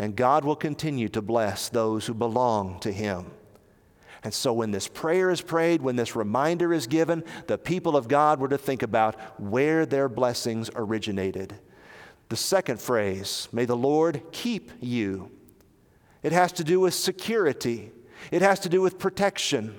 and 0.01 0.15
God 0.15 0.43
will 0.43 0.55
continue 0.55 1.09
to 1.09 1.21
bless 1.21 1.69
those 1.69 2.07
who 2.07 2.15
belong 2.15 2.79
to 2.79 2.91
Him. 2.91 3.29
And 4.23 4.33
so, 4.33 4.51
when 4.51 4.71
this 4.71 4.87
prayer 4.87 5.29
is 5.29 5.41
prayed, 5.41 5.83
when 5.83 5.95
this 5.95 6.15
reminder 6.15 6.73
is 6.73 6.87
given, 6.87 7.23
the 7.45 7.59
people 7.59 7.95
of 7.95 8.07
God 8.07 8.39
were 8.39 8.47
to 8.47 8.57
think 8.57 8.81
about 8.81 9.15
where 9.39 9.85
their 9.85 10.09
blessings 10.09 10.71
originated. 10.75 11.53
The 12.29 12.35
second 12.35 12.81
phrase, 12.81 13.47
may 13.51 13.65
the 13.65 13.77
Lord 13.77 14.23
keep 14.31 14.71
you. 14.79 15.29
It 16.23 16.31
has 16.31 16.51
to 16.53 16.63
do 16.63 16.79
with 16.79 16.95
security. 16.95 17.91
It 18.31 18.41
has 18.41 18.59
to 18.61 18.69
do 18.69 18.81
with 18.81 18.97
protection. 18.97 19.77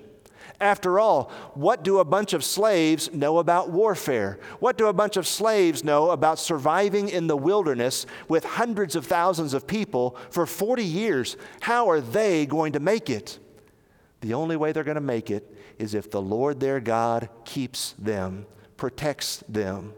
After 0.63 1.01
all, 1.01 1.33
what 1.55 1.83
do 1.83 1.99
a 1.99 2.05
bunch 2.05 2.33
of 2.35 2.45
slaves 2.45 3.13
know 3.13 3.39
about 3.39 3.71
warfare? 3.71 4.39
What 4.61 4.79
do 4.79 4.87
a 4.87 4.93
bunch 4.93 5.17
of 5.17 5.27
slaves 5.27 5.83
know 5.83 6.11
about 6.11 6.39
surviving 6.39 7.09
in 7.09 7.27
the 7.27 7.37
wilderness 7.37 8.07
with 8.29 8.45
hundreds 8.45 8.95
of 8.95 9.05
thousands 9.05 9.55
of 9.55 9.67
people 9.67 10.17
for 10.31 10.47
40 10.47 10.85
years? 10.85 11.37
How 11.63 11.91
are 11.91 12.01
they 12.01 12.47
going 12.47 12.75
to 12.75 12.81
make 12.81 13.11
it? 13.11 13.41
The 14.21 14.35
only 14.35 14.55
way 14.55 14.71
they're 14.71 14.85
going 14.85 14.95
to 14.95 15.01
make 15.01 15.33
it 15.33 15.53
is 15.81 15.95
if 15.95 16.13
the 16.13 16.23
Lord 16.23 16.61
their 16.61 16.79
God 16.79 17.29
keeps 17.45 17.97
them, 17.99 18.47
protects 18.77 19.43
them. 19.49 19.93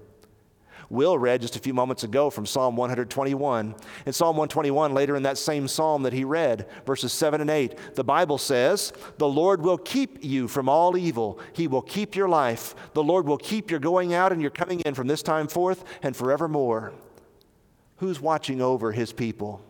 Will 0.90 1.18
read 1.18 1.40
just 1.40 1.56
a 1.56 1.60
few 1.60 1.74
moments 1.74 2.04
ago 2.04 2.30
from 2.30 2.46
Psalm 2.46 2.76
121. 2.76 3.74
In 4.06 4.12
Psalm 4.12 4.36
121, 4.36 4.94
later 4.94 5.16
in 5.16 5.22
that 5.24 5.38
same 5.38 5.66
psalm 5.68 6.02
that 6.02 6.12
he 6.12 6.24
read, 6.24 6.66
verses 6.86 7.12
7 7.12 7.40
and 7.40 7.50
8, 7.50 7.94
the 7.94 8.04
Bible 8.04 8.38
says, 8.38 8.92
The 9.18 9.28
Lord 9.28 9.62
will 9.62 9.78
keep 9.78 10.24
you 10.24 10.48
from 10.48 10.68
all 10.68 10.96
evil. 10.96 11.40
He 11.52 11.66
will 11.66 11.82
keep 11.82 12.14
your 12.14 12.28
life. 12.28 12.74
The 12.92 13.02
Lord 13.02 13.26
will 13.26 13.38
keep 13.38 13.70
your 13.70 13.80
going 13.80 14.14
out 14.14 14.32
and 14.32 14.40
your 14.40 14.50
coming 14.50 14.80
in 14.80 14.94
from 14.94 15.06
this 15.06 15.22
time 15.22 15.48
forth 15.48 15.84
and 16.02 16.14
forevermore. 16.16 16.92
Who's 17.96 18.20
watching 18.20 18.60
over 18.60 18.92
his 18.92 19.12
people? 19.12 19.64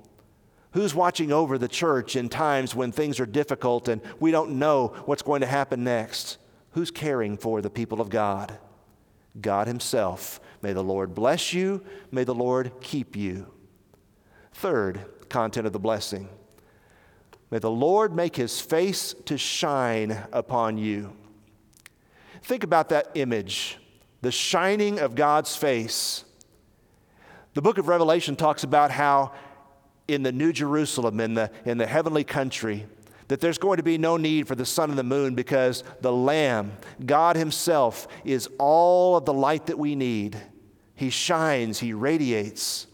Who's 0.73 0.94
watching 0.94 1.30
over 1.30 1.56
the 1.56 1.68
church 1.68 2.16
in 2.16 2.28
times 2.28 2.75
when 2.75 2.90
things 2.90 3.21
are 3.21 3.26
difficult 3.26 3.87
and 3.87 4.00
we 4.18 4.33
don't 4.33 4.59
know 4.59 4.88
what's 5.06 5.23
going 5.23 5.42
to 5.42 5.47
happen 5.47 5.85
next? 5.85 6.38
Who's 6.73 6.90
caring 6.90 7.37
for 7.37 7.62
the 7.62 7.71
people 7.71 8.00
of 8.00 8.09
God? 8.09 8.59
God 9.40 9.68
Himself. 9.68 10.40
May 10.64 10.73
the 10.73 10.83
Lord 10.83 11.14
bless 11.14 11.52
you. 11.52 11.85
May 12.11 12.25
the 12.25 12.35
Lord 12.35 12.73
keep 12.80 13.16
you. 13.16 13.52
Third 14.54 14.99
content 15.28 15.66
of 15.66 15.75
the 15.75 15.78
blessing. 15.78 16.26
May 17.50 17.59
the 17.59 17.71
Lord 17.71 18.16
make 18.16 18.37
His 18.37 18.62
face 18.62 19.14
to 19.26 19.37
shine 19.37 20.25
upon 20.33 20.78
you. 20.78 21.12
Think 22.42 22.64
about 22.64 22.88
that 22.88 23.11
image 23.14 23.76
the 24.23 24.33
shining 24.33 25.00
of 25.00 25.14
God's 25.14 25.54
face. 25.54 26.25
The 27.52 27.61
book 27.61 27.76
of 27.76 27.88
Revelation 27.88 28.35
talks 28.35 28.64
about 28.64 28.90
how 28.90 29.33
in 30.09 30.23
the 30.23 30.33
New 30.33 30.50
Jerusalem, 30.50 31.21
in 31.21 31.35
the, 31.35 31.50
in 31.66 31.76
the 31.76 31.87
heavenly 31.87 32.25
country, 32.25 32.87
that 33.28 33.42
there's 33.42 33.59
going 33.59 33.76
to 33.76 33.83
be 33.83 33.99
no 33.99 34.16
need 34.16 34.49
for 34.49 34.54
the 34.54 34.64
sun 34.64 34.88
and 34.88 34.99
the 34.99 35.02
moon 35.02 35.35
because 35.35 35.85
the 36.00 36.11
Lamb, 36.12 36.73
God 37.04 37.37
Himself, 37.37 38.09
is 38.25 38.49
all 38.59 39.18
of 39.18 39.26
the 39.26 39.35
light 39.35 39.66
that 39.66 39.78
we 39.78 39.94
need. 39.94 40.40
He 40.94 41.10
shines, 41.10 41.80
He 41.80 41.92
radiates. 41.92 42.86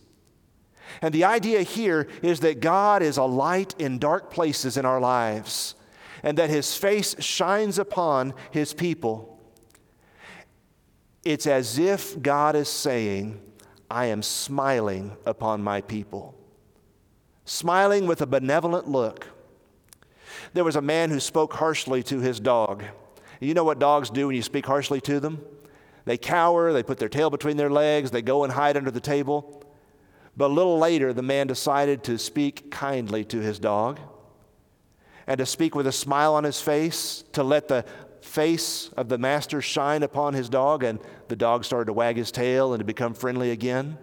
And 1.03 1.15
the 1.15 1.25
idea 1.25 1.63
here 1.63 2.09
is 2.23 2.41
that 2.41 2.61
God 2.61 3.03
is 3.03 3.17
a 3.17 3.25
light 3.25 3.75
in 3.79 3.99
dark 3.99 4.31
places 4.31 4.77
in 4.77 4.85
our 4.85 5.01
lives, 5.01 5.75
and 6.23 6.37
that 6.39 6.51
His 6.51 6.77
face 6.77 7.15
shines 7.23 7.79
upon 7.79 8.35
His 8.51 8.75
people. 8.75 9.39
It's 11.25 11.47
as 11.47 11.79
if 11.79 12.21
God 12.21 12.57
is 12.57 12.69
saying, 12.69 13.41
I 13.91 14.07
am 14.07 14.23
smiling 14.23 15.17
upon 15.27 15.63
my 15.63 15.81
people, 15.81 16.35
smiling 17.45 18.07
with 18.07 18.23
a 18.23 18.27
benevolent 18.27 18.89
look 18.89 19.27
there 20.53 20.65
was 20.65 20.77
a 20.77 20.83
man 20.83 21.11
who 21.11 21.21
spoke 21.21 21.55
harshly 21.55 22.03
to 22.05 22.21
his 22.21 22.41
dog. 22.41 22.85
You 23.41 23.55
know 23.55 23.65
what 23.65 23.79
dogs 23.79 24.11
do 24.11 24.27
when 24.27 24.37
you 24.37 24.43
speak 24.43 24.67
harshly 24.67 25.01
to 25.03 25.21
them? 25.21 25.45
They 26.11 26.19
cower, 26.19 26.73
they 26.73 26.83
put 26.83 26.99
their 26.99 27.09
tail 27.09 27.31
between 27.31 27.57
their 27.57 27.71
legs, 27.71 28.11
they 28.11 28.21
go 28.21 28.43
and 28.43 28.53
hide 28.53 28.77
under 28.77 28.91
the 28.91 28.99
table. 28.99 29.63
But 30.37 30.51
a 30.51 30.53
little 30.53 30.77
later, 30.77 31.13
the 31.13 31.23
man 31.23 31.47
decided 31.47 32.03
to 32.03 32.19
speak 32.19 32.69
kindly 32.69 33.25
to 33.27 33.39
his 33.39 33.61
dog 33.61 34.01
and 35.29 35.39
to 35.39 35.47
speak 35.47 35.77
with 35.77 35.87
a 35.87 35.93
smile 35.93 36.35
on 36.35 36.43
his 36.43 36.61
face, 36.61 37.23
to 37.35 37.45
let 37.45 37.69
the 37.69 37.85
face 38.23 38.89
of 38.97 39.09
the 39.09 39.19
master 39.19 39.63
shine 39.63 40.03
upon 40.03 40.35
his 40.35 40.49
dog, 40.49 40.83
and 40.83 40.99
the 41.29 41.37
dog 41.37 41.65
started 41.65 41.85
to 41.85 41.93
wag 41.93 42.17
his 42.17 42.33
tail 42.33 42.73
and 42.73 42.81
to 42.81 42.85
become 42.85 43.15
friendly 43.15 43.53
again. 43.53 43.97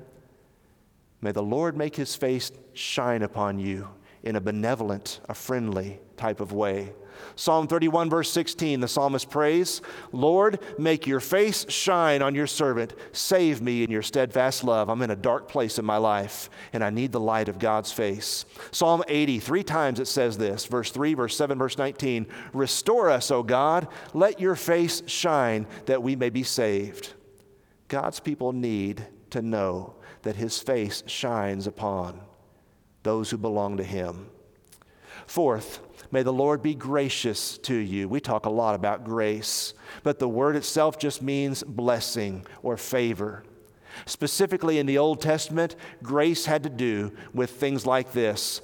May 1.20 1.34
the 1.34 1.44
Lord 1.44 1.76
make 1.76 1.98
his 1.98 2.16
face 2.16 2.54
shine 2.72 3.22
upon 3.22 3.60
you 3.60 3.90
in 4.24 4.38
a 4.38 4.40
benevolent, 4.40 5.20
a 5.28 5.34
friendly 5.34 6.00
type 6.16 6.40
of 6.40 6.54
way. 6.54 6.94
Psalm 7.36 7.68
31, 7.68 8.10
verse 8.10 8.32
16, 8.32 8.80
the 8.80 8.88
psalmist 8.88 9.30
prays, 9.30 9.82
Lord, 10.12 10.60
make 10.78 11.08
your 11.08 11.20
face 11.20 11.66
shine 11.70 12.22
on 12.22 12.36
your 12.36 12.48
servant. 12.48 12.94
Save 13.12 13.62
me 13.62 13.84
in 13.84 13.92
your 13.92 14.02
steadfast 14.02 14.64
love. 14.64 14.90
I'm 14.90 15.02
in 15.02 15.12
a 15.12 15.16
dark 15.16 15.48
place 15.48 15.80
in 15.80 15.86
my 15.86 15.98
life, 15.98 16.50
and 16.74 16.84
I 16.84 16.90
need 16.90 17.12
the 17.12 17.20
light 17.20 17.50
of 17.50 17.60
God's 17.60 17.92
face. 17.92 18.46
Psalm 18.72 19.04
80, 19.08 19.40
three 19.40 19.64
times 19.64 20.00
it 20.00 20.08
says 20.08 20.38
this 20.38 20.66
verse 20.66 20.92
3, 20.92 21.14
verse 21.14 21.36
7, 21.36 21.58
verse 21.58 21.78
19 21.78 22.28
Restore 22.54 23.10
us, 23.10 23.32
O 23.32 23.44
God. 23.44 23.88
Let 24.14 24.40
your 24.40 24.56
face 24.56 25.04
shine 25.08 25.68
that 25.86 26.04
we 26.04 26.16
may 26.16 26.30
be 26.30 26.44
saved. 26.44 27.14
God's 27.88 28.20
people 28.20 28.52
need 28.52 29.06
to 29.30 29.42
know 29.42 29.96
that 30.24 30.36
his 30.36 30.60
face 30.60 31.04
shines 31.08 31.68
upon 31.68 32.22
those 33.08 33.30
who 33.30 33.38
belong 33.38 33.78
to 33.78 33.84
Him. 33.86 34.28
Fourth, 35.28 35.80
may 36.12 36.24
the 36.24 36.34
Lord 36.34 36.62
be 36.62 36.76
gracious 36.76 37.58
to 37.60 37.76
you. 37.76 38.08
We 38.08 38.20
talk 38.20 38.46
a 38.46 38.50
lot 38.50 38.76
about 38.76 39.04
grace, 39.04 39.74
but 40.04 40.20
the 40.20 40.30
word 40.30 40.56
itself 40.56 40.98
just 40.98 41.22
means 41.22 41.64
blessing 41.64 42.46
or 42.64 42.78
favor. 42.78 43.44
Specifically 44.06 44.80
in 44.80 44.86
the 44.86 44.98
Old 44.98 45.22
Testament, 45.22 45.76
grace 46.04 46.46
had 46.46 46.64
to 46.64 46.70
do 46.70 47.12
with 47.34 47.52
things 47.52 47.86
like 47.86 48.12
this 48.14 48.62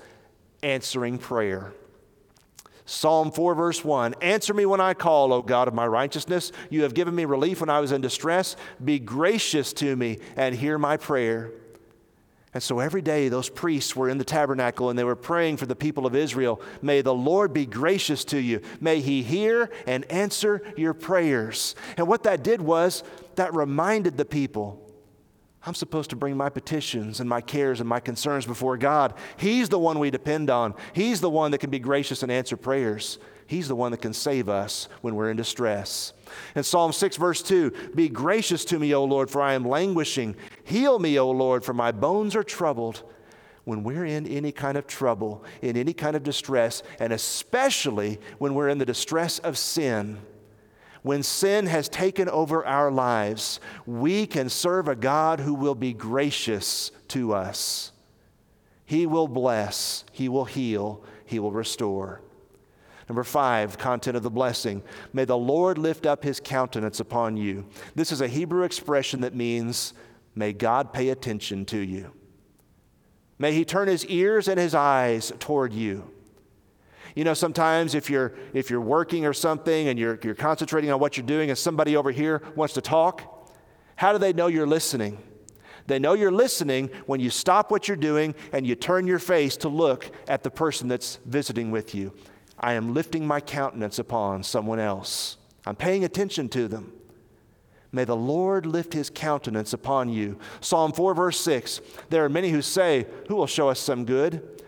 answering 0.61 1.17
prayer. 1.17 1.73
Psalm 2.85 3.31
4, 3.31 3.55
verse 3.55 3.83
1 3.83 4.15
Answer 4.21 4.53
me 4.53 4.65
when 4.65 4.81
I 4.81 4.93
call, 4.93 5.33
O 5.33 5.41
God 5.41 5.67
of 5.67 5.73
my 5.73 5.87
righteousness. 5.87 6.51
You 6.69 6.83
have 6.83 6.93
given 6.93 7.15
me 7.15 7.25
relief 7.25 7.61
when 7.61 7.69
I 7.69 7.79
was 7.79 7.91
in 7.91 8.01
distress. 8.01 8.55
Be 8.83 8.99
gracious 8.99 9.73
to 9.73 9.95
me 9.95 10.19
and 10.35 10.53
hear 10.55 10.77
my 10.77 10.97
prayer. 10.97 11.51
And 12.53 12.61
so 12.61 12.79
every 12.79 13.01
day, 13.01 13.29
those 13.29 13.49
priests 13.49 13.95
were 13.95 14.09
in 14.09 14.19
the 14.19 14.23
tabernacle 14.23 14.89
and 14.89 14.99
they 14.99 15.03
were 15.03 15.15
praying 15.15 15.57
for 15.57 15.65
the 15.65 15.75
people 15.75 16.05
of 16.05 16.15
Israel. 16.15 16.61
May 16.81 17.01
the 17.01 17.13
Lord 17.13 17.51
be 17.51 17.65
gracious 17.65 18.23
to 18.25 18.39
you. 18.39 18.61
May 18.79 19.01
he 19.01 19.23
hear 19.23 19.71
and 19.87 20.05
answer 20.11 20.61
your 20.77 20.93
prayers. 20.93 21.75
And 21.97 22.07
what 22.07 22.23
that 22.23 22.43
did 22.43 22.61
was 22.61 23.03
that 23.35 23.53
reminded 23.55 24.17
the 24.17 24.25
people 24.25 24.79
I'm 25.65 25.75
supposed 25.75 26.09
to 26.09 26.15
bring 26.15 26.35
my 26.35 26.49
petitions 26.49 27.19
and 27.19 27.29
my 27.29 27.39
cares 27.39 27.79
and 27.79 27.87
my 27.87 28.01
concerns 28.01 28.45
before 28.45 28.77
God. 28.77 29.13
He's 29.37 29.69
the 29.69 29.79
one 29.79 29.97
we 29.97 30.11
depend 30.11 30.49
on, 30.49 30.75
He's 30.93 31.21
the 31.21 31.29
one 31.29 31.51
that 31.51 31.59
can 31.59 31.69
be 31.69 31.79
gracious 31.79 32.23
and 32.23 32.31
answer 32.31 32.57
prayers. 32.57 33.17
He's 33.45 33.67
the 33.67 33.75
one 33.75 33.91
that 33.91 34.01
can 34.01 34.13
save 34.13 34.47
us 34.49 34.87
when 35.01 35.15
we're 35.15 35.29
in 35.29 35.37
distress. 35.37 36.13
In 36.55 36.63
Psalm 36.63 36.91
6, 36.91 37.17
verse 37.17 37.41
2, 37.41 37.91
Be 37.95 38.09
gracious 38.09 38.65
to 38.65 38.79
me, 38.79 38.93
O 38.93 39.03
Lord, 39.03 39.29
for 39.29 39.41
I 39.41 39.53
am 39.53 39.67
languishing. 39.67 40.35
Heal 40.63 40.99
me, 40.99 41.17
O 41.19 41.29
Lord, 41.31 41.63
for 41.63 41.73
my 41.73 41.91
bones 41.91 42.35
are 42.35 42.43
troubled. 42.43 43.03
When 43.65 43.83
we're 43.83 44.05
in 44.05 44.27
any 44.27 44.51
kind 44.51 44.77
of 44.77 44.87
trouble, 44.87 45.45
in 45.61 45.77
any 45.77 45.93
kind 45.93 46.15
of 46.15 46.23
distress, 46.23 46.83
and 46.99 47.13
especially 47.13 48.19
when 48.37 48.55
we're 48.55 48.67
in 48.67 48.77
the 48.77 48.85
distress 48.85 49.39
of 49.39 49.57
sin, 49.57 50.19
when 51.03 51.21
sin 51.21 51.65
has 51.67 51.89
taken 51.89 52.29
over 52.29 52.65
our 52.65 52.89
lives, 52.89 53.59
we 53.85 54.25
can 54.25 54.49
serve 54.49 54.87
a 54.87 54.95
God 54.95 55.41
who 55.41 55.53
will 55.53 55.75
be 55.75 55.93
gracious 55.93 56.91
to 57.09 57.33
us. 57.33 57.91
He 58.85 59.05
will 59.05 59.27
bless, 59.27 60.05
He 60.11 60.29
will 60.29 60.45
heal, 60.45 61.03
He 61.25 61.39
will 61.39 61.51
restore. 61.51 62.21
Number 63.13 63.23
five, 63.23 63.77
content 63.77 64.17
of 64.17 64.23
the 64.23 64.31
blessing. 64.31 64.81
May 65.13 65.23
the 65.23 65.37
Lord 65.37 65.77
lift 65.77 66.07
up 66.07 66.23
his 66.23 66.39
countenance 66.39 66.99
upon 66.99 67.37
you. 67.37 67.67
This 67.93 68.11
is 68.11 68.21
a 68.21 68.27
Hebrew 68.27 68.63
expression 68.63 69.21
that 69.21 69.35
means, 69.35 69.93
may 70.33 70.51
God 70.51 70.91
pay 70.91 71.09
attention 71.09 71.63
to 71.65 71.77
you. 71.77 72.11
May 73.37 73.53
he 73.53 73.65
turn 73.65 73.87
his 73.87 74.03
ears 74.07 74.47
and 74.47 74.59
his 74.59 74.73
eyes 74.73 75.31
toward 75.37 75.73
you. 75.73 76.09
You 77.13 77.23
know, 77.23 77.35
sometimes 77.35 77.93
if 77.93 78.09
you're, 78.09 78.33
if 78.51 78.71
you're 78.71 78.81
working 78.81 79.27
or 79.27 79.33
something 79.33 79.89
and 79.89 79.99
you're, 79.99 80.17
you're 80.23 80.33
concentrating 80.33 80.89
on 80.89 80.99
what 80.99 81.15
you're 81.15 81.23
doing 81.23 81.51
and 81.51 81.59
somebody 81.59 81.95
over 81.95 82.09
here 82.09 82.41
wants 82.55 82.73
to 82.73 82.81
talk, 82.81 83.53
how 83.95 84.11
do 84.11 84.17
they 84.17 84.33
know 84.33 84.47
you're 84.47 84.65
listening? 84.65 85.19
They 85.85 85.99
know 85.99 86.13
you're 86.13 86.31
listening 86.31 86.89
when 87.05 87.19
you 87.19 87.29
stop 87.29 87.69
what 87.69 87.87
you're 87.87 87.95
doing 87.95 88.33
and 88.51 88.65
you 88.65 88.73
turn 88.73 89.05
your 89.05 89.19
face 89.19 89.55
to 89.57 89.69
look 89.69 90.09
at 90.27 90.41
the 90.41 90.49
person 90.49 90.87
that's 90.87 91.19
visiting 91.27 91.69
with 91.69 91.93
you. 91.93 92.11
I 92.63 92.73
am 92.73 92.93
lifting 92.93 93.27
my 93.27 93.41
countenance 93.41 93.99
upon 93.99 94.41
someone 94.43 94.79
else. 94.79 95.35
I'm 95.65 95.75
paying 95.75 96.05
attention 96.05 96.47
to 96.49 96.69
them. 96.69 96.93
May 97.91 98.05
the 98.05 98.15
Lord 98.15 98.65
lift 98.65 98.93
his 98.93 99.09
countenance 99.09 99.73
upon 99.73 100.07
you. 100.07 100.39
Psalm 100.61 100.93
4, 100.93 101.13
verse 101.13 101.39
6 101.41 101.81
There 102.09 102.23
are 102.23 102.29
many 102.29 102.51
who 102.51 102.61
say, 102.61 103.05
Who 103.27 103.35
will 103.35 103.47
show 103.47 103.67
us 103.67 103.81
some 103.81 104.05
good? 104.05 104.63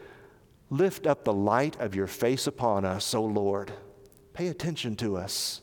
Lift 0.69 1.08
up 1.08 1.23
the 1.23 1.34
light 1.34 1.79
of 1.79 1.95
your 1.95 2.08
face 2.08 2.47
upon 2.47 2.84
us, 2.84 3.15
O 3.15 3.23
Lord. 3.23 3.71
Pay 4.34 4.49
attention 4.49 4.97
to 4.97 5.15
us. 5.15 5.62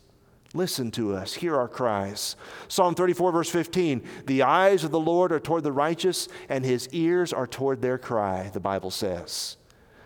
Listen 0.54 0.90
to 0.92 1.14
us. 1.14 1.34
Hear 1.34 1.54
our 1.56 1.68
cries. 1.68 2.36
Psalm 2.66 2.94
34, 2.94 3.30
verse 3.32 3.50
15 3.50 4.02
The 4.24 4.42
eyes 4.42 4.84
of 4.84 4.90
the 4.90 4.98
Lord 4.98 5.32
are 5.32 5.40
toward 5.40 5.64
the 5.64 5.72
righteous, 5.72 6.28
and 6.48 6.64
his 6.64 6.88
ears 6.92 7.34
are 7.34 7.46
toward 7.46 7.82
their 7.82 7.98
cry, 7.98 8.50
the 8.54 8.58
Bible 8.58 8.90
says. 8.90 9.58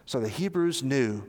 So 0.06 0.18
the 0.18 0.28
Hebrews 0.28 0.82
knew 0.82 1.22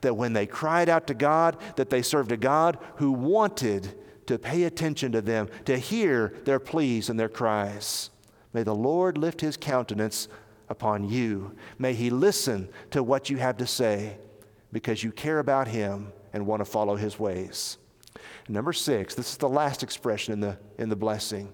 that 0.00 0.16
when 0.16 0.32
they 0.32 0.46
cried 0.46 0.88
out 0.88 1.06
to 1.06 1.14
God, 1.14 1.56
that 1.76 1.90
they 1.90 2.02
served 2.02 2.32
a 2.32 2.36
God 2.36 2.78
who 2.96 3.12
wanted 3.12 3.94
to 4.26 4.38
pay 4.38 4.64
attention 4.64 5.12
to 5.12 5.20
them, 5.20 5.48
to 5.64 5.76
hear 5.76 6.34
their 6.44 6.60
pleas 6.60 7.08
and 7.08 7.18
their 7.18 7.28
cries. 7.28 8.10
May 8.52 8.62
the 8.62 8.74
Lord 8.74 9.18
lift 9.18 9.40
his 9.40 9.56
countenance 9.56 10.28
upon 10.68 11.08
you. 11.08 11.54
May 11.78 11.94
he 11.94 12.10
listen 12.10 12.68
to 12.92 13.02
what 13.02 13.28
you 13.28 13.38
have 13.38 13.56
to 13.58 13.66
say 13.66 14.18
because 14.72 15.02
you 15.02 15.10
care 15.10 15.40
about 15.40 15.68
him 15.68 16.12
and 16.32 16.46
want 16.46 16.60
to 16.60 16.64
follow 16.64 16.96
his 16.96 17.18
ways. 17.18 17.76
Number 18.48 18.72
six, 18.72 19.14
this 19.14 19.32
is 19.32 19.36
the 19.36 19.48
last 19.48 19.82
expression 19.82 20.32
in 20.32 20.40
the, 20.40 20.58
in 20.78 20.88
the 20.88 20.96
blessing. 20.96 21.52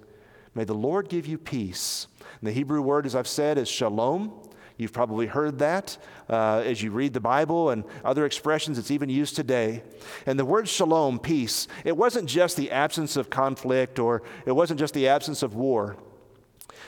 May 0.54 0.64
the 0.64 0.74
Lord 0.74 1.08
give 1.08 1.26
you 1.26 1.38
peace. 1.38 2.06
And 2.40 2.48
the 2.48 2.52
Hebrew 2.52 2.80
word, 2.82 3.06
as 3.06 3.14
I've 3.14 3.28
said, 3.28 3.58
is 3.58 3.68
shalom. 3.68 4.32
You've 4.78 4.92
probably 4.92 5.26
heard 5.26 5.58
that 5.60 5.96
uh, 6.28 6.62
as 6.64 6.82
you 6.82 6.90
read 6.90 7.14
the 7.14 7.20
Bible 7.20 7.70
and 7.70 7.84
other 8.04 8.26
expressions. 8.26 8.78
It's 8.78 8.90
even 8.90 9.08
used 9.08 9.34
today. 9.34 9.82
And 10.26 10.38
the 10.38 10.44
word 10.44 10.68
shalom, 10.68 11.18
peace, 11.18 11.66
it 11.84 11.96
wasn't 11.96 12.28
just 12.28 12.56
the 12.56 12.70
absence 12.70 13.16
of 13.16 13.30
conflict 13.30 13.98
or 13.98 14.22
it 14.44 14.52
wasn't 14.52 14.78
just 14.78 14.92
the 14.92 15.08
absence 15.08 15.42
of 15.42 15.54
war. 15.54 15.96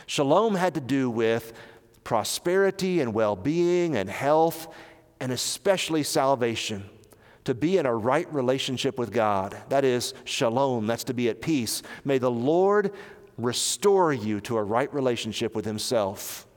Shalom 0.07 0.55
had 0.55 0.75
to 0.75 0.81
do 0.81 1.09
with 1.09 1.53
prosperity 2.05 3.01
and 3.01 3.15
well 3.15 3.37
being 3.37 3.97
and 3.97 4.09
health, 4.09 4.69
and 5.21 5.31
especially 5.31 6.03
salvation. 6.03 6.89
To 7.45 7.55
be 7.55 7.79
in 7.79 7.87
a 7.87 7.95
right 7.95 8.31
relationship 8.33 8.99
with 8.99 9.11
God. 9.11 9.57
That 9.71 9.85
is 9.85 10.13
shalom. 10.25 10.87
That's 10.87 11.05
to 11.05 11.15
be 11.15 11.31
at 11.31 11.41
peace. 11.41 11.83
May 12.05 12.19
the 12.19 12.31
Lord 12.31 12.93
restore 13.39 14.13
you 14.13 14.41
to 14.43 14.59
a 14.59 14.63
right 14.63 14.93
relationship 14.93 15.55
with 15.55 15.65
Himself. 15.65 16.48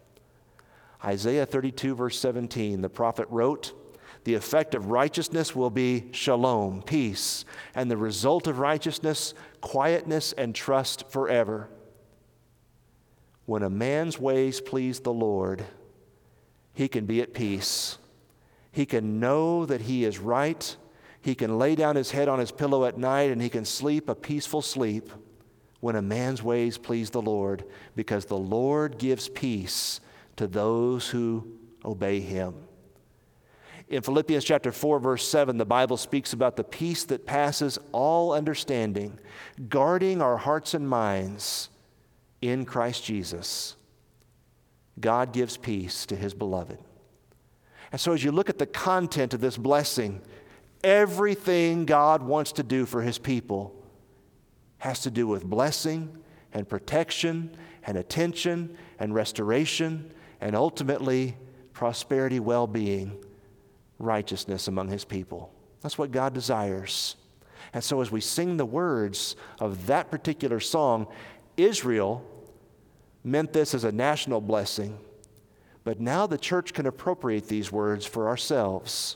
Isaiah 1.04 1.46
32, 1.46 1.96
verse 1.96 2.20
17, 2.20 2.82
the 2.82 2.90
prophet 2.90 3.28
wrote, 3.30 3.74
The 4.24 4.36
effect 4.36 4.76
of 4.76 4.88
righteousness 4.88 5.56
will 5.56 5.72
be 5.72 6.06
shalom, 6.12 6.84
peace, 6.84 7.44
and 7.74 7.90
the 7.90 7.98
result 7.98 8.46
of 8.48 8.60
righteousness, 8.60 9.34
quietness 9.62 10.34
and 10.34 10.54
trust 10.54 11.10
forever. 11.10 11.70
When 13.46 13.64
a 13.64 13.70
man's 13.70 14.20
ways 14.20 14.62
please 14.62 15.00
the 15.00 15.14
Lord, 15.14 15.66
he 16.74 16.88
can 16.88 17.06
be 17.06 17.22
at 17.22 17.34
peace. 17.34 17.98
He 18.72 18.86
can 18.86 19.20
know 19.20 19.66
that 19.66 19.82
he 19.82 20.06
is 20.06 20.20
right. 20.20 20.76
He 21.22 21.36
can 21.36 21.58
lay 21.58 21.76
down 21.76 21.96
his 21.96 22.12
head 22.12 22.28
on 22.28 22.40
his 22.40 22.52
pillow 22.52 22.86
at 22.86 22.98
night 22.98 23.32
and 23.32 23.42
he 23.42 23.50
can 23.50 23.66
sleep 23.66 24.08
a 24.08 24.16
peaceful 24.16 24.62
sleep 24.62 25.12
when 25.80 25.96
a 25.96 26.02
man's 26.02 26.44
ways 26.44 26.78
please 26.78 27.10
the 27.10 27.22
Lord, 27.22 27.66
because 27.96 28.26
the 28.26 28.38
Lord 28.38 29.00
gives 29.00 29.28
peace 29.28 30.00
to 30.42 30.48
those 30.48 31.08
who 31.08 31.46
obey 31.86 32.20
him. 32.20 32.56
In 33.90 34.02
Philippians 34.02 34.44
chapter 34.44 34.72
4 34.72 35.00
verse 35.00 35.28
7 35.28 35.56
the 35.60 35.66
Bible 35.66 35.98
speaks 35.98 36.34
about 36.34 36.56
the 36.56 36.64
peace 36.64 37.04
that 37.04 37.28
passes 37.28 37.78
all 37.92 38.34
understanding, 38.34 39.20
guarding 39.70 40.20
our 40.20 40.38
hearts 40.38 40.74
and 40.74 40.90
minds 40.90 41.70
in 42.42 42.66
Christ 42.66 43.04
Jesus. 43.04 43.76
God 45.00 45.32
gives 45.32 45.58
peace 45.58 46.08
to 46.08 46.16
his 46.16 46.34
beloved. 46.34 46.80
And 47.92 48.02
so 48.02 48.12
as 48.12 48.24
you 48.24 48.32
look 48.32 48.50
at 48.50 48.58
the 48.58 48.66
content 48.66 49.36
of 49.36 49.42
this 49.42 49.58
blessing, 49.58 50.22
everything 50.84 51.86
God 51.86 52.24
wants 52.24 52.52
to 52.54 52.64
do 52.64 52.88
for 52.88 53.04
his 53.04 53.20
people 53.20 53.76
has 54.80 55.02
to 55.02 55.12
do 55.12 55.28
with 55.28 55.46
blessing 55.46 56.18
and 56.52 56.68
protection 56.68 57.56
and 57.86 57.96
attention 57.96 58.76
and 58.98 59.14
restoration 59.14 60.12
and 60.42 60.56
ultimately 60.56 61.38
prosperity, 61.72 62.40
well 62.40 62.68
being, 62.68 63.24
righteousness 64.00 64.68
among 64.68 64.90
his 64.90 65.06
people. 65.06 65.54
That's 65.82 65.98
what 65.98 66.12
God 66.12 66.34
desires. 66.34 67.16
And 67.74 67.84
so, 67.84 68.02
as 68.02 68.12
we 68.12 68.20
sing 68.20 68.58
the 68.58 68.66
words 68.66 69.36
of 69.60 69.88
that 69.88 70.12
particular 70.12 70.60
song, 70.60 71.08
Israel 71.56 72.26
meant 73.24 73.54
this 73.54 73.74
as 73.74 73.84
a 73.84 73.92
national 73.92 74.42
blessing, 74.42 74.98
but 75.84 76.00
now 76.00 76.28
the 76.28 76.38
church 76.38 76.74
can 76.74 76.86
appropriate 76.86 77.48
these 77.48 77.72
words 77.72 78.06
for 78.06 78.28
ourselves. 78.28 79.16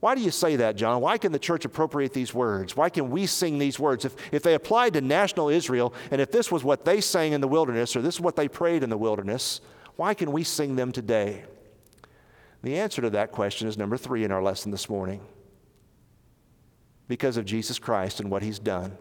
Why 0.00 0.14
do 0.14 0.20
you 0.20 0.30
say 0.30 0.56
that, 0.56 0.76
John? 0.76 1.00
Why 1.00 1.18
can 1.18 1.32
the 1.32 1.38
church 1.38 1.64
appropriate 1.64 2.12
these 2.12 2.32
words? 2.32 2.76
Why 2.76 2.90
can 2.90 3.10
we 3.10 3.26
sing 3.26 3.58
these 3.58 3.80
words? 3.80 4.04
If, 4.04 4.14
if 4.32 4.42
they 4.42 4.54
applied 4.54 4.92
to 4.92 5.00
national 5.00 5.48
Israel, 5.48 5.94
and 6.10 6.20
if 6.20 6.30
this 6.30 6.52
was 6.52 6.62
what 6.62 6.84
they 6.84 7.00
sang 7.00 7.32
in 7.32 7.40
the 7.40 7.48
wilderness, 7.48 7.96
or 7.96 8.02
this 8.02 8.16
is 8.16 8.20
what 8.20 8.36
they 8.36 8.46
prayed 8.46 8.82
in 8.82 8.90
the 8.90 8.98
wilderness, 8.98 9.60
why 9.96 10.14
can 10.14 10.32
we 10.32 10.44
sing 10.44 10.76
them 10.76 10.92
today? 10.92 11.44
The 12.62 12.78
answer 12.78 13.02
to 13.02 13.10
that 13.10 13.32
question 13.32 13.68
is 13.68 13.78
number 13.78 13.96
three 13.96 14.24
in 14.24 14.32
our 14.32 14.42
lesson 14.42 14.70
this 14.70 14.88
morning 14.88 15.20
because 17.08 17.36
of 17.36 17.44
Jesus 17.44 17.78
Christ 17.78 18.20
and 18.20 18.30
what 18.30 18.42
he's 18.42 18.58
done. 18.58 18.96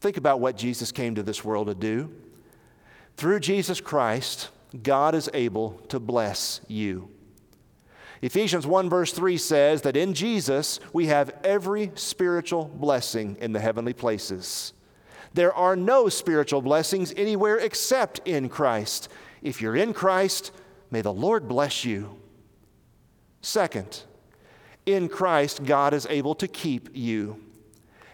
Think 0.00 0.16
about 0.16 0.40
what 0.40 0.56
Jesus 0.56 0.92
came 0.92 1.14
to 1.14 1.22
this 1.22 1.44
world 1.44 1.68
to 1.68 1.74
do. 1.74 2.10
Through 3.16 3.40
Jesus 3.40 3.80
Christ, 3.80 4.50
God 4.82 5.14
is 5.14 5.30
able 5.32 5.80
to 5.88 5.98
bless 5.98 6.60
you. 6.68 7.08
Ephesians 8.22 8.66
1, 8.66 8.90
verse 8.90 9.12
3 9.12 9.36
says 9.38 9.82
that 9.82 9.96
in 9.96 10.14
Jesus 10.14 10.80
we 10.92 11.06
have 11.06 11.34
every 11.44 11.92
spiritual 11.94 12.64
blessing 12.64 13.36
in 13.40 13.52
the 13.52 13.60
heavenly 13.60 13.92
places. 13.92 14.72
There 15.34 15.52
are 15.52 15.76
no 15.76 16.08
spiritual 16.08 16.62
blessings 16.62 17.12
anywhere 17.16 17.58
except 17.58 18.20
in 18.24 18.48
Christ. 18.48 19.10
If 19.46 19.62
you're 19.62 19.76
in 19.76 19.92
Christ, 19.92 20.50
may 20.90 21.02
the 21.02 21.12
Lord 21.12 21.46
bless 21.46 21.84
you. 21.84 22.18
Second, 23.42 24.02
in 24.84 25.08
Christ, 25.08 25.62
God 25.62 25.94
is 25.94 26.04
able 26.10 26.34
to 26.34 26.48
keep 26.48 26.88
you. 26.92 27.40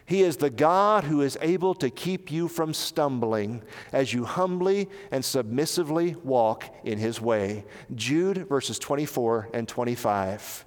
He 0.05 0.21
is 0.21 0.37
the 0.37 0.51
God 0.51 1.05
who 1.05 1.23
is 1.23 1.38
able 1.40 1.75
to 1.77 1.88
keep 1.88 2.31
you 2.31 2.49
from 2.49 2.75
stumbling 2.75 3.62
as 3.95 4.12
you 4.12 4.27
humbly 4.27 4.90
and 5.11 5.25
submissively 5.25 6.16
walk 6.23 6.66
in 6.85 6.99
His 6.99 7.18
way. 7.18 7.64
Jude 7.95 8.47
verses 8.47 8.79
24 8.79 9.49
and 9.55 9.66
25. 9.66 10.66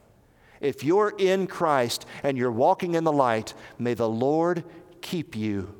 If 0.61 0.83
you're 0.83 1.13
in 1.19 1.45
Christ 1.45 2.07
and 2.23 2.39
you're 2.39 2.51
walking 2.51 2.95
in 2.95 3.03
the 3.03 3.11
light, 3.11 3.53
may 3.77 3.93
the 3.93 4.09
Lord 4.09 4.63
keep 5.03 5.35
you. 5.35 5.75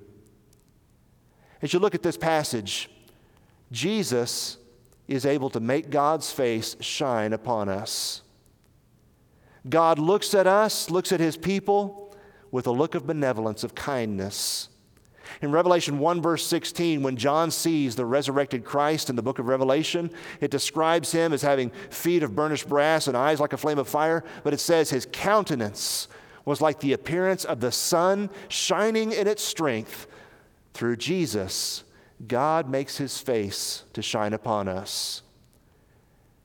As 1.64 1.74
you 1.74 1.80
look 1.80 1.96
at 1.96 2.04
this 2.04 2.18
passage, 2.18 2.88
Jesus 3.72 4.60
is 5.08 5.26
able 5.26 5.50
to 5.52 5.60
make 5.60 5.90
God's 5.90 6.32
face 6.32 6.76
shine 6.80 7.34
upon 7.34 7.70
us. 7.70 8.22
God 9.68 10.00
looks 10.00 10.34
at 10.34 10.48
us, 10.48 10.90
looks 10.90 11.12
at 11.12 11.20
his 11.20 11.38
people 11.38 12.16
with 12.52 12.68
a 12.68 12.72
look 12.72 12.96
of 12.96 13.08
benevolence, 13.08 13.64
of 13.64 13.76
kindness. 13.76 14.70
In 15.42 15.52
Revelation 15.52 16.00
1, 16.00 16.22
verse 16.22 16.46
16, 16.46 17.02
when 17.02 17.18
John 17.18 17.52
sees 17.52 17.96
the 17.96 18.06
resurrected 18.06 18.64
Christ 18.64 19.10
in 19.10 19.16
the 19.16 19.24
book 19.24 19.40
of 19.40 19.48
Revelation, 19.48 20.12
it 20.40 20.52
describes 20.52 21.12
him 21.12 21.34
as 21.34 21.42
having 21.42 21.72
feet 21.90 22.24
of 22.24 22.36
burnished 22.36 22.70
brass 22.70 23.08
and 23.08 23.18
eyes 23.18 23.40
like 23.40 23.54
a 23.54 23.58
flame 23.58 23.80
of 23.80 23.88
fire, 23.88 24.24
but 24.44 24.54
it 24.54 24.60
says 24.60 24.90
his 24.90 25.08
countenance 25.12 26.08
was 26.46 26.62
like 26.62 26.80
the 26.80 26.94
appearance 26.94 27.44
of 27.44 27.60
the 27.60 27.72
sun 27.72 28.30
shining 28.48 29.12
in 29.12 29.28
its 29.28 29.44
strength. 29.44 30.08
Through 30.74 30.98
Jesus, 30.98 31.85
God 32.28 32.70
makes 32.70 32.98
his 32.98 33.18
face 33.18 33.84
to 33.94 34.02
shine 34.02 34.34
upon 34.34 34.68
us. 34.68 35.22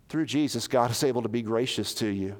Through 0.08 0.26
Jesus, 0.26 0.66
God 0.66 0.90
is 0.90 1.04
able 1.04 1.22
to 1.22 1.28
be 1.28 1.42
gracious 1.42 1.94
to 1.94 2.06
you. 2.06 2.36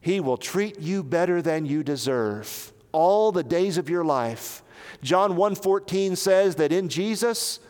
He 0.00 0.20
will 0.20 0.36
treat 0.36 0.80
you 0.80 1.02
better 1.02 1.42
than 1.42 1.66
you 1.66 1.82
deserve 1.82 2.72
all 2.92 3.30
the 3.30 3.44
days 3.44 3.76
of 3.76 3.90
your 3.90 4.04
life. 4.04 4.62
John 5.02 5.36
1:14 5.36 6.16
says 6.16 6.54
that 6.54 6.72
in 6.72 6.88
Jesus 6.88 7.60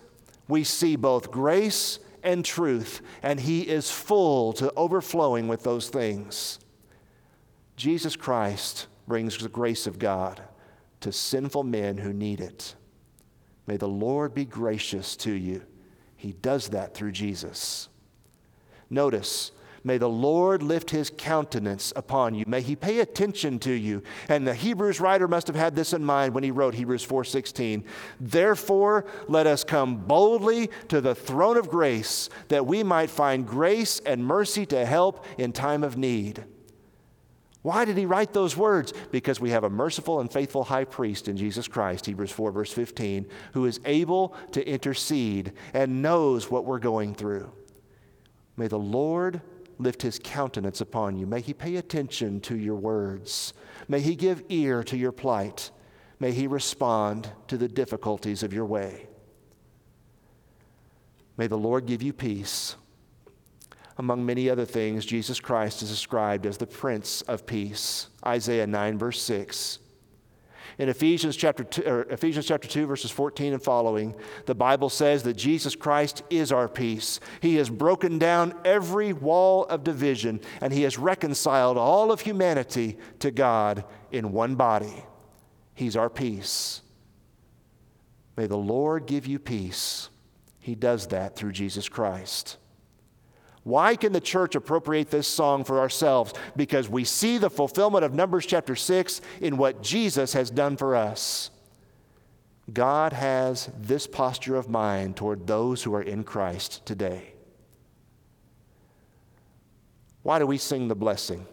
we 0.47 0.63
see 0.63 0.95
both 0.95 1.33
grace 1.33 1.99
and 2.23 2.45
truth, 2.45 3.01
and 3.23 3.41
he 3.41 3.63
is 3.63 3.91
full 3.91 4.53
to 4.53 4.73
overflowing 4.77 5.49
with 5.49 5.65
those 5.65 5.89
things. 5.89 6.61
Jesus 7.75 8.15
Christ 8.15 8.87
brings 9.09 9.37
the 9.39 9.49
grace 9.49 9.87
of 9.87 9.99
God 9.99 10.43
to 11.01 11.11
sinful 11.11 11.65
men 11.65 11.99
who 11.99 12.13
need 12.13 12.41
it. 12.41 12.76
May 13.67 13.77
the 13.77 13.89
Lord 13.89 14.35
be 14.35 14.45
gracious 14.45 15.17
to 15.19 15.33
you. 15.33 15.63
He 16.17 16.33
does 16.33 16.69
that 16.69 16.95
through 16.95 17.13
Jesus. 17.13 17.89
Notice, 18.89 19.51
may 19.83 19.99
the 19.99 20.09
Lord 20.09 20.63
lift 20.63 20.91
his 20.91 21.11
countenance 21.17 21.93
upon 21.97 22.35
you. 22.35 22.45
May 22.47 22.61
he 22.61 22.77
pay 22.77 23.01
attention 23.01 23.59
to 23.61 23.73
you. 23.73 24.03
And 24.29 24.47
the 24.47 24.55
Hebrews 24.55 25.01
writer 25.01 25.29
must 25.29 25.47
have 25.49 25.57
had 25.57 25.75
this 25.75 25.93
in 25.93 26.05
mind 26.05 26.35
when 26.35 26.45
he 26.45 26.51
wrote 26.51 26.75
Hebrews 26.75 27.05
4:16. 27.05 27.85
Therefore, 28.21 29.05
let 29.29 29.47
us 29.47 29.65
come 29.65 29.97
boldly 29.97 30.71
to 30.89 31.01
the 31.01 31.15
throne 31.15 31.57
of 31.57 31.69
grace 31.69 32.29
that 32.49 32.67
we 32.67 32.83
might 32.83 33.11
find 33.11 33.47
grace 33.47 34.01
and 34.01 34.25
mercy 34.25 34.65
to 34.67 34.87
help 34.87 35.25
in 35.39 35.53
time 35.53 35.83
of 35.83 35.97
need. 35.97 36.45
Why 37.67 37.85
did 37.85 37.97
he 37.97 38.07
write 38.07 38.33
those 38.33 38.57
words? 38.57 38.93
Because 39.11 39.41
we 39.41 39.51
have 39.51 39.65
a 39.65 39.69
merciful 39.69 40.21
and 40.21 40.33
faithful 40.33 40.63
high 40.63 40.85
priest 40.85 41.27
in 41.27 41.37
Jesus 41.37 41.67
Christ, 41.67 42.07
Hebrews 42.07 42.31
4, 42.31 42.53
verse 42.53 42.73
15, 42.73 43.27
who 43.55 43.67
is 43.67 43.81
able 43.85 44.37
to 44.53 44.65
intercede 44.65 45.53
and 45.75 46.01
knows 46.01 46.49
what 46.49 46.65
we're 46.65 46.79
going 46.79 47.13
through. 47.13 47.51
May 48.57 48.69
the 48.69 48.79
Lord 48.79 49.41
lift 49.79 50.03
his 50.03 50.21
countenance 50.23 50.81
upon 50.81 51.19
you. 51.19 51.27
May 51.27 51.41
he 51.41 51.53
pay 51.53 51.75
attention 51.75 52.39
to 52.43 52.57
your 52.57 52.77
words. 52.77 53.53
May 53.89 53.99
he 53.99 54.15
give 54.15 54.45
ear 54.49 54.85
to 54.85 54.97
your 54.97 55.11
plight. 55.11 55.73
May 56.21 56.31
he 56.31 56.47
respond 56.47 57.29
to 57.49 57.59
the 57.59 57.67
difficulties 57.67 58.45
of 58.45 58.53
your 58.53 58.67
way. 58.67 59.09
May 61.37 61.49
the 61.49 61.59
Lord 61.59 61.87
give 61.87 62.01
you 62.01 62.13
peace. 62.13 62.77
Among 63.99 64.27
many 64.27 64.51
other 64.51 64.67
things, 64.67 65.07
Jesus 65.07 65.41
Christ 65.41 65.83
is 65.83 65.89
described 65.89 66.45
as 66.45 66.59
the 66.59 66.67
Prince 66.67 67.23
of 67.23 67.47
Peace. 67.47 68.09
Isaiah 68.25 68.67
9, 68.67 68.99
verse 68.99 69.21
6. 69.23 69.79
In 70.79 70.91
Ephesians 70.91 71.37
chapter, 71.37 71.65
two, 71.65 71.83
Ephesians 72.11 72.45
chapter 72.47 72.69
2, 72.69 72.87
verses 72.87 73.11
14 73.11 73.55
and 73.55 73.63
following, 73.63 74.15
the 74.45 74.55
Bible 74.55 74.91
says 74.91 75.23
that 75.23 75.35
Jesus 75.35 75.75
Christ 75.75 76.23
is 76.29 76.53
our 76.53 76.69
peace. 76.69 77.19
He 77.41 77.57
has 77.57 77.71
broken 77.71 78.19
down 78.19 78.53
every 78.63 79.15
wall 79.15 79.65
of 79.65 79.85
division, 79.85 80.41
and 80.61 80.75
He 80.75 80.83
has 80.83 80.99
reconciled 80.99 81.79
all 81.79 82.13
of 82.13 82.21
humanity 82.21 82.99
to 83.21 83.31
God 83.31 83.85
in 84.13 84.33
one 84.33 84.55
body. 84.57 85.05
He's 85.73 85.97
our 85.97 86.11
peace. 86.11 86.83
May 88.37 88.47
the 88.47 88.59
Lord 88.59 89.07
give 89.07 89.27
you 89.27 89.39
peace. 89.39 90.11
He 90.59 90.75
does 90.75 91.07
that 91.07 91.37
through 91.37 91.53
Jesus 91.53 91.89
Christ. 91.89 92.59
Why 93.67 93.97
can 93.97 94.13
the 94.13 94.21
church 94.21 94.55
appropriate 94.55 95.11
this 95.11 95.27
song 95.27 95.65
for 95.65 95.81
ourselves? 95.81 96.33
Because 96.55 96.89
we 96.89 97.03
see 97.03 97.37
the 97.37 97.51
fulfillment 97.51 98.05
of 98.05 98.15
Numbers 98.15 98.47
chapter 98.47 98.77
6 98.77 99.21
in 99.41 99.57
what 99.57 99.83
Jesus 99.83 100.35
has 100.35 100.51
done 100.51 100.77
for 100.77 100.95
us. 100.95 101.51
God 102.73 103.13
has 103.13 103.69
this 103.77 104.07
posture 104.07 104.55
of 104.55 104.71
mind 104.71 105.17
toward 105.17 105.49
those 105.49 105.83
who 105.83 105.93
are 105.97 106.03
in 106.03 106.23
Christ 106.23 106.87
today. 106.87 107.33
Why 110.23 110.39
do 110.39 110.47
we 110.47 110.59
sing 110.59 110.87
the 110.87 110.95
blessing? 110.95 111.45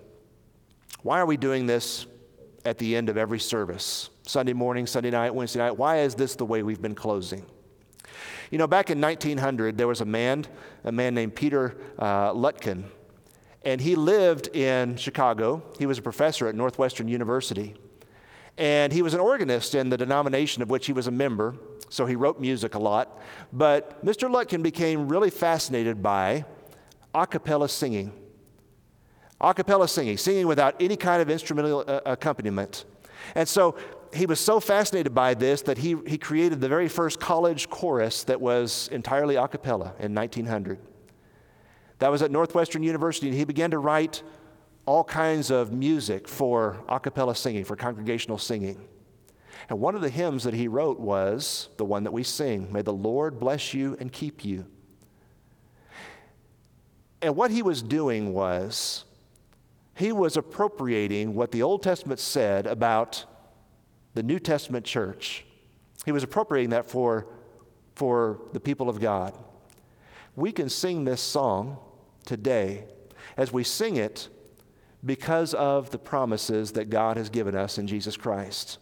Why 1.02 1.20
are 1.20 1.26
we 1.26 1.36
doing 1.36 1.66
this 1.66 2.06
at 2.64 2.78
the 2.78 2.96
end 2.96 3.10
of 3.10 3.18
every 3.18 3.40
service? 3.40 4.12
Sunday 4.22 4.54
morning, 4.54 4.86
Sunday 4.86 5.10
night, 5.10 5.34
Wednesday 5.34 5.58
night. 5.58 5.78
Why 5.80 6.02
is 6.02 6.14
this 6.14 6.36
the 6.36 6.46
way 6.46 6.62
we've 6.62 6.80
been 6.80 6.94
closing? 6.94 7.44
You 8.54 8.60
know, 8.60 8.68
back 8.68 8.92
in 8.92 9.02
1900, 9.02 9.80
there 9.80 9.88
was 9.88 10.02
a 10.02 10.06
man, 10.06 10.46
a 10.84 10.92
man 10.92 11.16
named 11.16 11.34
Peter 11.34 11.76
uh, 11.98 12.34
Lutkin, 12.34 12.84
and 13.66 13.82
he 13.82 13.96
lived 13.96 14.56
in 14.56 14.96
Chicago. 14.96 15.64
He 15.80 15.88
was 15.88 15.98
a 15.98 16.04
professor 16.04 16.48
at 16.48 16.54
Northwestern 16.54 17.08
University. 17.08 17.74
And 18.60 18.94
he 18.94 19.02
was 19.02 19.16
an 19.16 19.22
organist 19.22 19.74
in 19.74 19.90
the 19.90 19.98
denomination 19.98 20.62
of 20.62 20.70
which 20.70 20.86
he 20.86 20.94
was 20.94 21.08
a 21.08 21.12
member, 21.12 21.56
so 21.90 22.06
he 22.06 22.16
wrote 22.16 22.40
music 22.40 22.76
a 22.76 22.80
lot. 22.80 23.20
But 23.52 24.06
Mr. 24.06 24.30
Lutkin 24.30 24.62
became 24.62 25.10
really 25.10 25.32
fascinated 25.32 26.04
by 26.04 26.46
a 27.16 27.26
cappella 27.26 27.68
singing. 27.68 28.14
A 29.42 29.52
cappella 29.56 29.88
singing, 29.88 30.20
singing 30.20 30.46
without 30.46 30.80
any 30.80 30.96
kind 30.96 31.24
of 31.24 31.32
instrumental 31.32 31.86
uh, 31.88 32.02
accompaniment. 32.06 32.86
And 33.34 33.50
so 33.50 33.76
he 34.14 34.26
was 34.26 34.40
so 34.40 34.60
fascinated 34.60 35.14
by 35.14 35.34
this 35.34 35.64
that 35.64 35.78
he, 35.78 35.96
he 36.06 36.18
created 36.18 36.62
the 36.62 36.70
very 36.70 36.88
first 36.88 37.20
college 37.20 37.70
chorus 37.70 38.24
that 38.26 38.40
was 38.40 38.88
entirely 38.92 39.36
a 39.36 39.48
cappella 39.48 39.94
in 40.00 40.14
1900. 40.14 40.80
That 42.00 42.12
was 42.12 42.22
at 42.22 42.32
Northwestern 42.32 42.84
University, 42.84 43.28
and 43.28 43.36
he 43.36 43.44
began 43.44 43.72
to 43.72 43.80
write 43.80 44.24
all 44.86 45.04
kinds 45.04 45.50
of 45.50 45.72
music 45.72 46.28
for 46.28 46.84
a 46.90 47.00
cappella 47.00 47.36
singing, 47.36 47.64
for 47.64 47.76
congregational 47.76 48.38
singing. 48.38 48.88
And 49.70 49.80
one 49.80 49.96
of 49.96 50.02
the 50.02 50.10
hymns 50.10 50.44
that 50.44 50.54
he 50.54 50.68
wrote 50.68 51.00
was 51.00 51.70
the 51.78 51.86
one 51.86 52.04
that 52.04 52.12
we 52.12 52.24
sing 52.24 52.72
May 52.72 52.82
the 52.82 52.94
Lord 52.94 53.40
bless 53.40 53.74
you 53.74 53.96
and 54.00 54.12
keep 54.12 54.44
you. 54.44 54.66
And 57.22 57.38
what 57.38 57.52
he 57.52 57.62
was 57.62 57.82
doing 57.82 58.34
was, 58.34 59.06
he 59.96 60.12
was 60.12 60.36
appropriating 60.36 61.36
what 61.36 61.52
the 61.52 61.64
Old 61.64 61.82
Testament 61.82 62.20
said 62.20 62.68
about 62.68 63.26
the 64.14 64.24
New 64.24 64.40
Testament 64.40 64.86
church. 64.86 65.46
He 66.06 66.12
was 66.12 66.24
appropriating 66.24 66.72
that 66.72 66.86
for, 66.86 67.28
for 67.96 68.42
the 68.54 68.60
people 68.60 68.90
of 68.90 69.00
God. 69.00 69.38
We 70.36 70.52
can 70.52 70.70
sing 70.70 71.06
this 71.06 71.22
song 71.22 71.78
today 72.26 72.86
as 73.38 73.52
we 73.52 73.64
sing 73.64 73.96
it 73.96 74.30
because 75.06 75.54
of 75.54 75.92
the 75.92 76.00
promises 76.00 76.72
that 76.74 76.90
God 76.90 77.18
has 77.18 77.30
given 77.30 77.56
us 77.56 77.78
in 77.78 77.88
Jesus 77.88 78.18
Christ. 78.18 78.78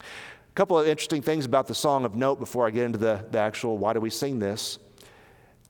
A 0.00 0.54
couple 0.54 0.78
of 0.78 0.86
interesting 0.86 1.22
things 1.22 1.44
about 1.44 1.66
the 1.66 1.74
song 1.74 2.04
of 2.04 2.14
note 2.14 2.40
before 2.40 2.66
I 2.66 2.70
get 2.70 2.84
into 2.84 2.98
the, 2.98 3.24
the 3.30 3.38
actual 3.38 3.78
why 3.78 3.92
do 3.92 4.00
we 4.00 4.10
sing 4.10 4.38
this. 4.38 4.78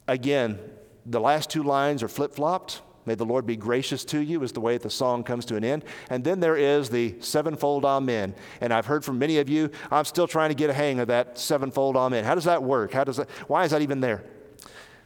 Again, 0.07 0.59
the 1.05 1.21
last 1.21 1.51
two 1.51 1.63
lines 1.63 2.03
are 2.03 2.09
flip 2.09 2.35
flopped. 2.35 2.83
May 3.09 3.15
the 3.15 3.25
Lord 3.25 3.47
be 3.47 3.57
gracious 3.57 4.05
to 4.05 4.21
you, 4.21 4.43
is 4.43 4.53
the 4.53 4.61
way 4.61 4.77
the 4.77 4.91
song 4.91 5.25
comes 5.25 5.47
to 5.47 5.57
an 5.57 5.65
end. 5.65 5.83
And 6.11 6.23
then 6.23 6.41
there 6.41 6.59
is 6.59 6.91
the 6.91 7.17
sevenfold 7.21 7.87
amen. 7.87 8.35
And 8.61 8.71
I've 8.71 8.85
heard 8.85 9.03
from 9.03 9.19
many 9.19 9.39
of 9.39 9.49
you, 9.49 9.71
I'm 9.91 10.05
still 10.05 10.29
trying 10.29 10.51
to 10.51 10.55
get 10.55 10.69
a 10.69 10.75
hang 10.75 11.01
of 11.01 11.09
that 11.09 11.39
sevenfold 11.39 11.97
amen. 11.97 12.25
How 12.25 12.35
does 12.35 12.45
that 12.45 12.63
work? 12.63 12.93
How 12.93 13.05
does 13.05 13.17
that, 13.17 13.31
why 13.47 13.65
is 13.65 13.71
that 13.71 13.81
even 13.81 14.01
there? 14.01 14.25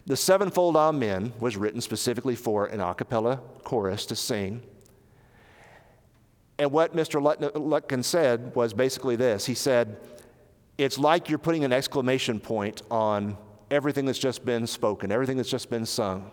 The 0.05 0.17
sevenfold 0.17 0.75
amen 0.75 1.33
was 1.38 1.57
written 1.57 1.81
specifically 1.81 2.35
for 2.35 2.67
an 2.67 2.81
a 2.81 2.93
cappella 2.93 3.41
chorus 3.62 4.05
to 4.07 4.17
sing. 4.17 4.62
And 6.59 6.73
what 6.73 6.97
Mr. 6.97 7.23
Lutkin 7.23 8.03
said 8.03 8.53
was 8.57 8.75
basically 8.75 9.15
this 9.15 9.47
He 9.47 9.55
said, 9.55 9.97
It's 10.77 10.99
like 10.99 11.29
you're 11.29 11.38
putting 11.38 11.65
an 11.65 11.73
exclamation 11.73 12.41
point 12.41 12.83
on 12.91 13.38
everything 13.71 14.07
that's 14.07 14.19
just 14.19 14.45
been 14.45 14.67
spoken, 14.67 15.12
everything 15.12 15.37
that's 15.37 15.49
just 15.49 15.71
been 15.71 15.87
sung. 15.87 16.33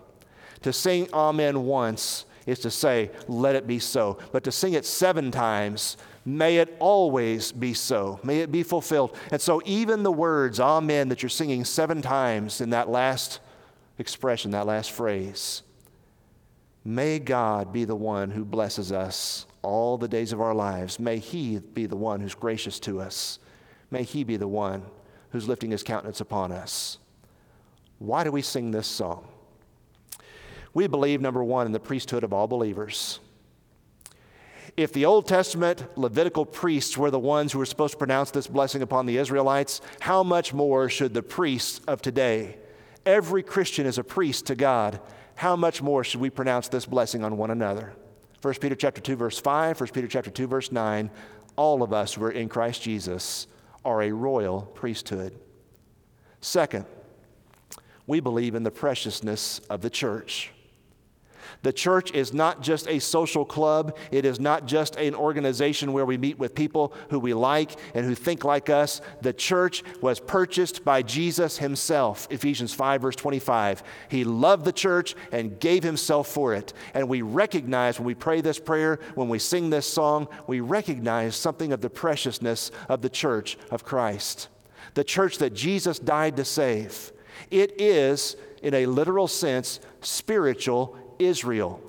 To 0.63 0.74
sing 0.74 1.08
Amen 1.13 1.65
once 1.65 2.26
is 2.45 2.60
to 2.60 2.72
say, 2.72 3.12
Let 3.28 3.56
it 3.56 3.67
be 3.67 3.80
so. 3.80 4.17
But 4.32 4.43
to 4.43 4.52
sing 4.52 4.74
it 4.74 4.86
seven 4.86 5.32
times, 5.32 5.98
may 6.26 6.58
it 6.58 6.76
always 6.80 7.52
be 7.52 7.74
so. 7.74 8.19
May 8.24 8.39
it 8.39 8.52
be 8.52 8.63
fulfilled. 8.63 9.15
And 9.32 9.41
so, 9.41 9.62
even 9.65 10.04
the 10.04 10.12
words 10.12 10.60
Amen 10.60 11.10
that 11.10 11.22
you're 11.24 11.30
singing 11.30 11.63
seven 11.65 12.02
times 12.02 12.62
in 12.62 12.72
that 12.72 12.89
last 12.89 13.39
expression, 13.98 14.52
that 14.52 14.65
last 14.65 14.91
phrase, 14.91 15.63
may 16.84 17.19
God 17.19 17.72
be 17.72 17.86
the 17.86 17.95
one 17.95 18.32
who 18.32 18.43
blesses 18.43 18.91
us 18.91 19.45
all 19.62 19.98
the 19.98 20.08
days 20.08 20.34
of 20.34 20.41
our 20.41 20.56
lives. 20.56 21.00
May 21.00 21.19
He 21.19 21.60
be 21.60 21.86
the 21.86 21.98
one 21.98 22.19
who's 22.19 22.36
gracious 22.36 22.80
to 22.82 23.00
us. 23.02 23.39
May 23.91 24.04
He 24.04 24.24
be 24.24 24.38
the 24.38 24.48
one 24.48 24.84
who's 25.32 25.48
lifting 25.48 25.72
His 25.72 25.84
countenance 25.84 26.22
upon 26.22 26.52
us. 26.52 26.98
Why 28.00 28.24
do 28.24 28.32
we 28.32 28.41
sing 28.41 28.72
this 28.72 28.88
song? 28.88 29.28
We 30.74 30.88
believe, 30.88 31.22
number 31.22 31.44
one, 31.44 31.66
in 31.66 31.72
the 31.72 31.80
priesthood 31.80 32.24
of 32.24 32.34
all 32.34 32.48
believers. 32.48 33.20
If 34.78 34.94
the 34.94 35.06
Old 35.06 35.28
Testament 35.28 35.86
Levitical 35.98 36.46
priests 36.46 36.98
were 36.98 37.12
the 37.12 37.20
ones 37.20 37.52
who 37.52 37.60
were 37.60 37.66
supposed 37.66 37.94
to 37.94 37.98
pronounce 37.98 38.32
this 38.32 38.48
blessing 38.48 38.82
upon 38.82 39.06
the 39.06 39.18
Israelites, 39.18 39.82
how 40.00 40.24
much 40.24 40.54
more 40.54 40.90
should 40.90 41.14
the 41.14 41.24
priests 41.24 41.82
of 41.88 42.02
today? 42.02 42.58
Every 43.06 43.44
Christian 43.44 43.86
is 43.86 43.98
a 43.98 44.04
priest 44.04 44.46
to 44.48 44.56
God. 44.56 45.02
How 45.36 45.56
much 45.56 45.82
more 45.82 46.04
should 46.04 46.22
we 46.22 46.30
pronounce 46.30 46.68
this 46.68 46.86
blessing 46.86 47.24
on 47.24 47.38
one 47.38 47.52
another? 47.52 47.94
1 48.42 48.54
Peter 48.56 48.76
chapter 48.76 49.02
2 49.02 49.16
verse 49.16 49.40
5, 49.40 49.80
1 49.80 49.90
Peter 49.90 50.08
chapter 50.08 50.30
2 50.30 50.48
verse 50.48 50.72
9, 50.72 51.10
all 51.56 51.84
of 51.84 51.92
us 51.92 52.14
who 52.14 52.24
are 52.24 52.32
in 52.32 52.48
Christ 52.48 52.82
Jesus 52.82 53.48
are 53.84 54.02
a 54.02 54.12
royal 54.12 54.62
priesthood. 54.62 55.38
Second, 56.42 56.86
we 58.08 58.20
believe 58.20 58.56
in 58.56 58.64
the 58.64 58.72
preciousness 58.72 59.60
of 59.70 59.82
the 59.82 59.90
church. 59.90 60.52
The 61.62 61.74
church 61.74 62.12
is 62.12 62.34
not 62.34 62.62
just 62.62 62.88
a 62.88 63.00
social 63.00 63.46
club. 63.46 63.98
It 64.12 64.26
is 64.26 64.40
not 64.40 64.66
just 64.66 64.96
an 64.96 65.16
organization 65.16 65.94
where 65.94 66.06
we 66.06 66.18
meet 66.18 66.40
with 66.40 66.56
people 66.56 66.94
who 67.10 67.20
we 67.20 67.34
like 67.34 67.72
and 67.94 68.06
who 68.06 68.16
think 68.16 68.44
like 68.44 68.70
us. 68.70 69.02
The 69.22 69.34
church 69.34 69.84
was 70.02 70.20
purchased 70.20 70.84
by 70.86 71.02
Jesus 71.02 71.58
himself. 71.58 72.28
Ephesians 72.30 72.74
5, 72.74 73.02
verse 73.02 73.16
25. 73.16 73.84
He 74.10 74.24
loved 74.24 74.66
the 74.66 74.72
church 74.72 75.16
and 75.32 75.60
gave 75.60 75.84
himself 75.84 76.28
for 76.28 76.54
it. 76.54 76.74
And 76.94 77.10
we 77.10 77.22
recognize 77.22 78.00
when 78.00 78.06
we 78.06 78.16
pray 78.16 78.42
this 78.42 78.60
prayer, 78.60 79.00
when 79.16 79.30
we 79.30 79.40
sing 79.40 79.70
this 79.70 79.88
song, 79.88 80.28
we 80.48 80.60
recognize 80.60 81.36
something 81.36 81.74
of 81.74 81.82
the 81.82 81.90
preciousness 81.90 82.72
of 82.88 83.02
the 83.02 83.10
church 83.10 83.58
of 83.72 83.84
Christ. 83.84 84.50
The 84.94 85.04
church 85.04 85.38
that 85.40 85.54
Jesus 85.54 86.00
died 86.00 86.38
to 86.38 86.46
save. 86.46 87.12
It 87.52 87.80
is, 87.80 88.36
in 88.62 88.74
a 88.74 88.86
literal 88.86 89.28
sense, 89.28 89.80
spiritual 90.02 90.98
Israel. 91.20 91.82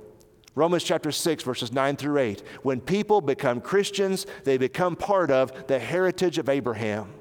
Romans 0.57 0.83
chapter 0.83 1.13
6, 1.13 1.45
verses 1.45 1.73
9 1.73 1.97
through 1.97 2.19
8. 2.19 2.43
When 2.63 2.81
people 2.81 3.21
become 3.21 3.61
Christians, 3.61 4.27
they 4.45 4.59
become 4.59 4.97
part 4.97 5.31
of 5.31 5.69
the 5.69 5.79
heritage 5.79 6.39
of 6.39 6.49
Abraham. 6.49 7.13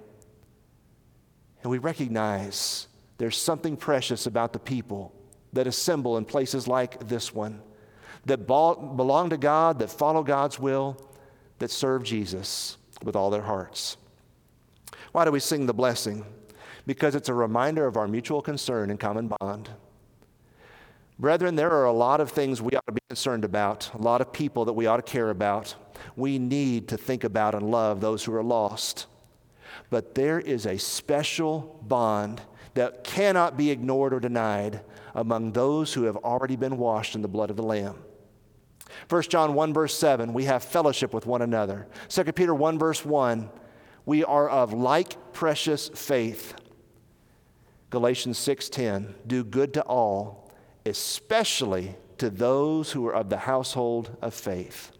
And 1.61 1.69
we 1.69 1.77
recognize 1.77 2.87
there's 3.17 3.37
something 3.37 3.77
precious 3.77 4.25
about 4.25 4.53
the 4.53 4.59
people 4.59 5.13
that 5.53 5.67
assemble 5.67 6.17
in 6.17 6.25
places 6.25 6.67
like 6.67 7.07
this 7.07 7.33
one, 7.33 7.61
that 8.25 8.47
belong 8.47 9.29
to 9.29 9.37
God, 9.37 9.79
that 9.79 9.91
follow 9.91 10.23
God's 10.23 10.59
will, 10.59 10.97
that 11.59 11.69
serve 11.69 12.03
Jesus 12.03 12.77
with 13.03 13.15
all 13.15 13.29
their 13.29 13.41
hearts. 13.43 13.97
Why 15.11 15.25
do 15.25 15.31
we 15.31 15.39
sing 15.39 15.65
the 15.65 15.73
blessing? 15.73 16.25
Because 16.85 17.13
it's 17.13 17.29
a 17.29 17.33
reminder 17.33 17.85
of 17.85 17.97
our 17.97 18.07
mutual 18.07 18.41
concern 18.41 18.89
and 18.89 18.99
common 18.99 19.31
bond. 19.39 19.69
Brethren, 21.19 21.55
there 21.55 21.71
are 21.71 21.85
a 21.85 21.91
lot 21.91 22.21
of 22.21 22.31
things 22.31 22.61
we 22.61 22.71
ought 22.77 22.85
to 22.85 22.93
be 22.93 23.01
concerned 23.09 23.43
about, 23.43 23.93
a 23.93 23.97
lot 23.97 24.21
of 24.21 24.31
people 24.31 24.63
that 24.65 24.73
we 24.73 24.85
ought 24.85 24.97
to 24.97 25.03
care 25.03 25.29
about. 25.29 25.75
We 26.15 26.39
need 26.39 26.87
to 26.87 26.97
think 26.97 27.25
about 27.25 27.55
and 27.55 27.69
love 27.69 27.99
those 27.99 28.23
who 28.23 28.33
are 28.33 28.43
lost. 28.43 29.05
But 29.89 30.15
there 30.15 30.39
is 30.39 30.65
a 30.65 30.77
special 30.77 31.83
bond 31.85 32.41
that 32.73 33.03
cannot 33.03 33.57
be 33.57 33.69
ignored 33.69 34.13
or 34.13 34.21
denied 34.21 34.79
among 35.13 35.51
those 35.51 35.93
who 35.93 36.03
have 36.03 36.15
already 36.17 36.55
been 36.55 36.77
washed 36.77 37.15
in 37.15 37.21
the 37.21 37.27
blood 37.27 37.49
of 37.49 37.57
the 37.57 37.63
Lamb. 37.63 37.95
1 39.09 39.21
John 39.23 39.53
1, 39.53 39.73
verse 39.73 39.95
7, 39.97 40.33
we 40.33 40.45
have 40.45 40.63
fellowship 40.63 41.13
with 41.13 41.25
one 41.25 41.41
another. 41.41 41.87
2 42.07 42.23
Peter 42.31 42.55
1, 42.55 42.79
verse 42.79 43.03
1, 43.03 43.49
we 44.05 44.23
are 44.23 44.49
of 44.49 44.71
like 44.71 45.33
precious 45.33 45.89
faith. 45.89 46.53
Galatians 47.89 48.37
6:10, 48.37 49.15
do 49.27 49.43
good 49.43 49.73
to 49.73 49.81
all, 49.81 50.48
especially 50.85 51.95
to 52.17 52.29
those 52.29 52.91
who 52.91 53.07
are 53.07 53.15
of 53.15 53.29
the 53.29 53.37
household 53.37 54.15
of 54.21 54.33
faith. 54.33 54.91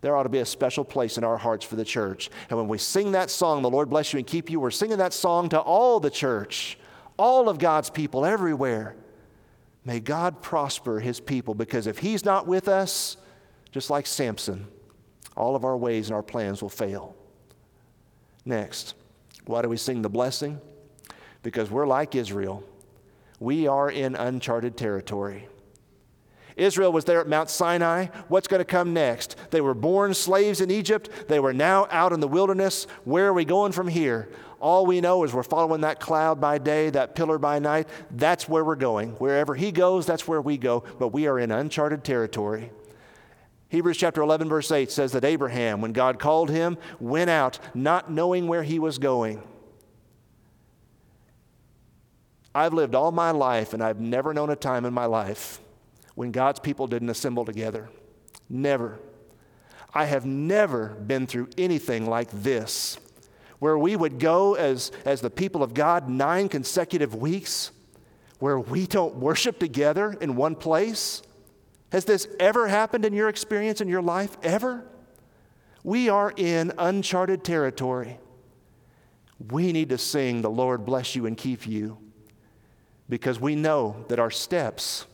There 0.00 0.16
ought 0.16 0.22
to 0.22 0.28
be 0.28 0.38
a 0.38 0.46
special 0.46 0.84
place 0.84 1.18
in 1.18 1.24
our 1.24 1.36
hearts 1.36 1.64
for 1.64 1.76
the 1.76 1.84
church. 1.84 2.30
And 2.48 2.58
when 2.58 2.68
we 2.68 2.78
sing 2.78 3.12
that 3.12 3.30
song, 3.30 3.62
The 3.62 3.70
Lord 3.70 3.90
bless 3.90 4.12
you 4.12 4.18
and 4.18 4.26
keep 4.26 4.50
you, 4.50 4.60
we're 4.60 4.70
singing 4.70 4.98
that 4.98 5.12
song 5.12 5.50
to 5.50 5.60
all 5.60 6.00
the 6.00 6.10
church, 6.10 6.78
all 7.18 7.48
of 7.48 7.58
God's 7.58 7.90
people 7.90 8.24
everywhere. 8.24 8.96
May 9.84 10.00
God 10.00 10.42
prosper 10.42 11.00
his 11.00 11.20
people 11.20 11.54
because 11.54 11.86
if 11.86 11.98
he's 11.98 12.24
not 12.24 12.46
with 12.46 12.68
us, 12.68 13.16
just 13.72 13.90
like 13.90 14.06
Samson, 14.06 14.66
all 15.36 15.54
of 15.54 15.64
our 15.64 15.76
ways 15.76 16.08
and 16.08 16.14
our 16.14 16.22
plans 16.22 16.62
will 16.62 16.68
fail. 16.68 17.14
Next, 18.44 18.94
why 19.46 19.62
do 19.62 19.68
we 19.68 19.76
sing 19.76 20.02
the 20.02 20.08
blessing? 20.08 20.60
Because 21.42 21.70
we're 21.70 21.86
like 21.86 22.14
Israel. 22.14 22.64
We 23.40 23.66
are 23.66 23.90
in 23.90 24.14
uncharted 24.14 24.76
territory. 24.76 25.48
Israel 26.56 26.92
was 26.92 27.06
there 27.06 27.20
at 27.20 27.28
Mount 27.28 27.48
Sinai. 27.48 28.06
What's 28.28 28.46
going 28.46 28.60
to 28.60 28.66
come 28.66 28.92
next? 28.92 29.34
They 29.50 29.62
were 29.62 29.74
born 29.74 30.12
slaves 30.12 30.60
in 30.60 30.70
Egypt. 30.70 31.08
They 31.26 31.40
were 31.40 31.54
now 31.54 31.88
out 31.90 32.12
in 32.12 32.20
the 32.20 32.28
wilderness. 32.28 32.86
Where 33.04 33.28
are 33.28 33.32
we 33.32 33.46
going 33.46 33.72
from 33.72 33.88
here? 33.88 34.28
All 34.60 34.84
we 34.84 35.00
know 35.00 35.24
is 35.24 35.32
we're 35.32 35.42
following 35.42 35.80
that 35.80 36.00
cloud 36.00 36.38
by 36.38 36.58
day, 36.58 36.90
that 36.90 37.14
pillar 37.14 37.38
by 37.38 37.60
night. 37.60 37.88
That's 38.10 38.46
where 38.46 38.62
we're 38.62 38.76
going. 38.76 39.12
Wherever 39.12 39.54
He 39.54 39.72
goes, 39.72 40.04
that's 40.04 40.28
where 40.28 40.42
we 40.42 40.58
go. 40.58 40.84
But 40.98 41.08
we 41.08 41.26
are 41.26 41.38
in 41.38 41.50
uncharted 41.50 42.04
territory. 42.04 42.70
Hebrews 43.70 43.96
chapter 43.96 44.20
11, 44.20 44.48
verse 44.48 44.70
8 44.70 44.90
says 44.90 45.12
that 45.12 45.24
Abraham, 45.24 45.80
when 45.80 45.92
God 45.92 46.18
called 46.18 46.50
him, 46.50 46.76
went 46.98 47.30
out 47.30 47.60
not 47.72 48.10
knowing 48.10 48.48
where 48.48 48.64
he 48.64 48.80
was 48.80 48.98
going. 48.98 49.42
I've 52.54 52.74
lived 52.74 52.94
all 52.94 53.12
my 53.12 53.30
life 53.30 53.74
and 53.74 53.82
I've 53.82 54.00
never 54.00 54.34
known 54.34 54.50
a 54.50 54.56
time 54.56 54.84
in 54.84 54.92
my 54.92 55.06
life 55.06 55.60
when 56.14 56.32
God's 56.32 56.60
people 56.60 56.86
didn't 56.86 57.10
assemble 57.10 57.44
together. 57.44 57.88
Never. 58.48 58.98
I 59.94 60.04
have 60.06 60.26
never 60.26 60.88
been 60.88 61.26
through 61.26 61.48
anything 61.56 62.08
like 62.08 62.30
this 62.30 62.98
where 63.60 63.78
we 63.78 63.94
would 63.94 64.18
go 64.18 64.54
as, 64.54 64.90
as 65.04 65.20
the 65.20 65.30
people 65.30 65.62
of 65.62 65.74
God 65.74 66.08
nine 66.08 66.48
consecutive 66.48 67.14
weeks 67.14 67.70
where 68.40 68.58
we 68.58 68.86
don't 68.86 69.16
worship 69.16 69.58
together 69.58 70.16
in 70.20 70.34
one 70.34 70.56
place? 70.56 71.22
Has 71.92 72.06
this 72.06 72.26
ever 72.40 72.68
happened 72.68 73.04
in 73.04 73.12
your 73.12 73.28
experience 73.28 73.80
in 73.80 73.88
your 73.88 74.02
life? 74.02 74.36
Ever? 74.42 74.84
We 75.84 76.08
are 76.08 76.32
in 76.36 76.72
uncharted 76.78 77.44
territory. 77.44 78.18
We 79.50 79.72
need 79.72 79.90
to 79.90 79.98
sing, 79.98 80.42
The 80.42 80.50
Lord 80.50 80.84
bless 80.84 81.14
you 81.14 81.26
and 81.26 81.36
keep 81.36 81.66
you, 81.66 81.98
because 83.10 83.40
we 83.40 83.56
know 83.56 84.04
that 84.08 84.20
our 84.20 84.30
steps 84.30 85.04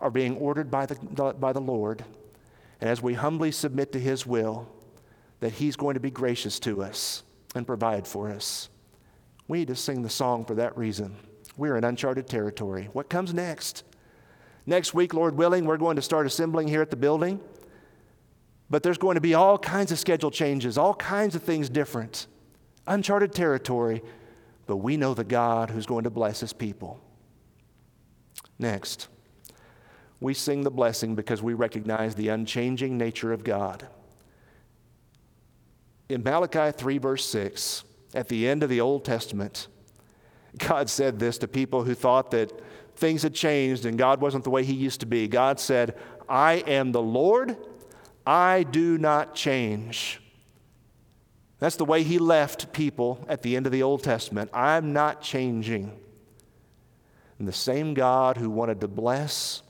are 0.00 0.10
being 0.10 0.36
ordered 0.36 0.70
by 0.70 0.84
the, 0.84 0.96
by 1.38 1.52
the 1.52 1.60
Lord. 1.60 2.04
And 2.80 2.90
as 2.90 3.00
we 3.00 3.14
humbly 3.14 3.52
submit 3.52 3.92
to 3.92 4.00
His 4.00 4.26
will, 4.26 4.68
that 5.40 5.52
He's 5.52 5.76
going 5.76 5.94
to 5.94 6.00
be 6.00 6.10
gracious 6.10 6.58
to 6.60 6.82
us 6.82 7.22
and 7.54 7.66
provide 7.66 8.06
for 8.06 8.30
us. 8.30 8.68
We 9.48 9.58
need 9.58 9.68
to 9.68 9.76
sing 9.76 10.02
the 10.02 10.10
song 10.10 10.44
for 10.44 10.56
that 10.56 10.76
reason. 10.76 11.16
We're 11.56 11.76
in 11.76 11.84
uncharted 11.84 12.26
territory. 12.26 12.90
What 12.92 13.08
comes 13.08 13.32
next? 13.32 13.84
Next 14.66 14.92
week, 14.92 15.14
Lord 15.14 15.36
willing, 15.36 15.64
we're 15.64 15.76
going 15.76 15.96
to 15.96 16.02
start 16.02 16.26
assembling 16.26 16.66
here 16.66 16.82
at 16.82 16.90
the 16.90 16.96
building. 16.96 17.40
But 18.68 18.82
there's 18.82 18.98
going 18.98 19.14
to 19.14 19.20
be 19.20 19.34
all 19.34 19.56
kinds 19.56 19.92
of 19.92 19.98
schedule 20.00 20.32
changes, 20.32 20.76
all 20.76 20.94
kinds 20.94 21.36
of 21.36 21.44
things 21.44 21.68
different. 21.68 22.26
Uncharted 22.88 23.32
territory, 23.32 24.02
but 24.66 24.78
we 24.78 24.96
know 24.96 25.14
the 25.14 25.22
God 25.22 25.70
who's 25.70 25.86
going 25.86 26.04
to 26.04 26.10
bless 26.10 26.40
his 26.40 26.52
people. 26.52 27.00
Next, 28.58 29.08
we 30.20 30.34
sing 30.34 30.62
the 30.62 30.70
blessing 30.70 31.14
because 31.14 31.42
we 31.42 31.54
recognize 31.54 32.14
the 32.14 32.28
unchanging 32.28 32.96
nature 32.96 33.32
of 33.32 33.44
God 33.44 33.86
in 36.08 36.22
Malachi 36.22 36.72
3, 36.76 36.98
verse 36.98 37.24
6, 37.26 37.84
at 38.14 38.28
the 38.28 38.46
end 38.48 38.62
of 38.62 38.68
the 38.68 38.80
Old 38.80 39.04
Testament, 39.04 39.68
God 40.58 40.88
said 40.88 41.18
this 41.18 41.38
to 41.38 41.48
people 41.48 41.84
who 41.84 41.94
thought 41.94 42.30
that 42.30 42.52
things 42.96 43.22
had 43.22 43.34
changed 43.34 43.84
and 43.84 43.98
God 43.98 44.20
wasn't 44.20 44.44
the 44.44 44.50
way 44.50 44.64
He 44.64 44.72
used 44.72 45.00
to 45.00 45.06
be. 45.06 45.28
God 45.28 45.60
said, 45.60 45.96
I 46.28 46.54
am 46.66 46.92
the 46.92 47.02
Lord, 47.02 47.56
I 48.26 48.62
do 48.62 48.98
not 48.98 49.34
change. 49.34 50.20
That's 51.58 51.76
the 51.76 51.84
way 51.84 52.02
He 52.02 52.18
left 52.18 52.72
people 52.72 53.24
at 53.28 53.42
the 53.42 53.56
end 53.56 53.66
of 53.66 53.72
the 53.72 53.82
Old 53.82 54.02
Testament. 54.02 54.50
I'm 54.52 54.92
not 54.92 55.22
changing. 55.22 55.98
And 57.38 57.46
the 57.46 57.52
same 57.52 57.94
God 57.94 58.36
who 58.36 58.50
wanted 58.50 58.80
to 58.80 58.88
bless 58.88 59.62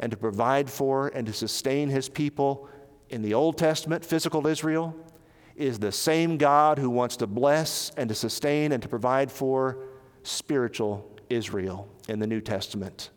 and 0.00 0.10
to 0.10 0.16
provide 0.16 0.70
for 0.70 1.08
and 1.08 1.26
to 1.26 1.32
sustain 1.32 1.88
His 1.88 2.08
people 2.08 2.68
in 3.10 3.22
the 3.22 3.34
Old 3.34 3.58
Testament, 3.58 4.04
physical 4.04 4.46
Israel, 4.46 4.96
is 5.56 5.78
the 5.78 5.92
same 5.92 6.36
God 6.36 6.78
who 6.78 6.90
wants 6.90 7.16
to 7.18 7.26
bless 7.26 7.90
and 7.96 8.08
to 8.08 8.14
sustain 8.14 8.72
and 8.72 8.82
to 8.82 8.88
provide 8.88 9.30
for 9.30 9.78
spiritual 10.22 11.10
Israel 11.30 11.88
in 12.08 12.18
the 12.18 12.26
New 12.26 12.40
Testament. 12.40 13.10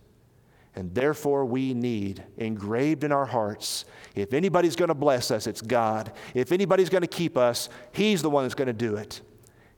And 0.76 0.93
therefore, 0.93 1.45
we 1.45 1.73
need 1.73 2.23
engraved 2.38 3.04
in 3.04 3.12
our 3.12 3.26
hearts 3.26 3.86
if 4.17 4.34
anybody's 4.34 4.76
going 4.76 4.89
to 4.89 4.95
bless 4.95 5.30
us, 5.30 5.45
it's 5.45 5.62
God. 5.62 6.12
If 6.34 6.52
anybody's 6.52 6.89
going 6.89 7.02
to 7.02 7.08
keep 7.08 7.38
us, 7.38 7.69
He's 7.91 8.23
the 8.23 8.32
one 8.32 8.43
that's 8.43 8.56
going 8.56 8.67
to 8.67 8.73
do 8.73 8.95
it. 8.95 9.21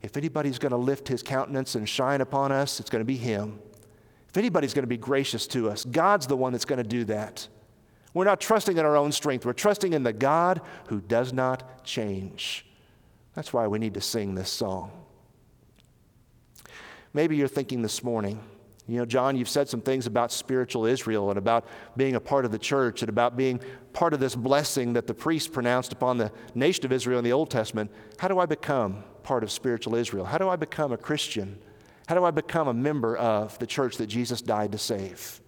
If 0.02 0.15
anybody's 0.15 0.58
going 0.60 0.72
to 0.72 0.78
lift 0.78 1.10
His 1.10 1.22
countenance 1.22 1.76
and 1.76 1.88
shine 1.88 2.22
upon 2.22 2.54
us, 2.54 2.80
it's 2.80 2.89
going 2.89 3.02
to 3.02 3.06
be 3.06 3.17
Him. 3.17 3.60
If 4.29 4.37
anybody's 4.37 4.73
going 4.73 4.83
to 4.83 4.87
be 4.87 4.97
gracious 4.97 5.47
to 5.47 5.69
us, 5.69 5.83
God's 5.85 6.27
the 6.27 6.37
one 6.37 6.51
that's 6.51 6.65
going 6.65 6.81
to 6.81 6.87
do 6.87 7.03
that. 7.05 7.47
We're 8.13 8.25
not 8.25 8.39
trusting 8.39 8.77
in 8.77 8.85
our 8.85 8.95
own 8.95 9.11
strength. 9.11 9.45
We're 9.45 9.53
trusting 9.53 9.93
in 9.93 10.03
the 10.03 10.13
God 10.13 10.61
who 10.87 11.01
does 11.01 11.33
not 11.33 11.83
change. 11.83 12.65
That's 13.35 13.53
why 13.53 13.67
we 13.67 13.79
need 13.79 13.93
to 13.95 14.01
sing 14.01 14.35
this 14.35 14.49
song. 14.49 14.91
Maybe 17.13 17.35
you're 17.35 17.47
thinking 17.47 17.81
this 17.81 18.03
morning, 18.03 18.39
you 18.87 18.97
know, 18.97 19.05
John, 19.05 19.35
you've 19.37 19.49
said 19.49 19.69
some 19.69 19.81
things 19.81 20.07
about 20.07 20.31
spiritual 20.31 20.85
Israel 20.85 21.29
and 21.29 21.37
about 21.37 21.67
being 21.95 22.15
a 22.15 22.19
part 22.19 22.45
of 22.45 22.51
the 22.51 22.57
church 22.57 23.03
and 23.03 23.09
about 23.09 23.37
being 23.37 23.61
part 23.93 24.13
of 24.13 24.19
this 24.19 24.35
blessing 24.35 24.93
that 24.93 25.05
the 25.05 25.13
priest 25.13 25.53
pronounced 25.53 25.93
upon 25.93 26.17
the 26.17 26.31
nation 26.55 26.85
of 26.85 26.91
Israel 26.91 27.19
in 27.19 27.23
the 27.23 27.31
Old 27.31 27.51
Testament. 27.51 27.91
How 28.17 28.27
do 28.27 28.39
I 28.39 28.47
become 28.47 29.03
part 29.21 29.43
of 29.43 29.51
spiritual 29.51 29.93
Israel? 29.93 30.25
How 30.25 30.39
do 30.39 30.49
I 30.49 30.55
become 30.55 30.91
a 30.91 30.97
Christian? 30.97 31.59
How 32.10 32.15
do 32.15 32.24
I 32.26 32.32
become 32.32 32.67
a 32.67 32.74
member 32.74 33.15
of 33.15 33.60
the 33.60 33.67
church 33.67 33.98
that 33.98 34.08
Jesus 34.08 34.41
died 34.41 34.72
to 34.72 34.80
save? 34.80 35.39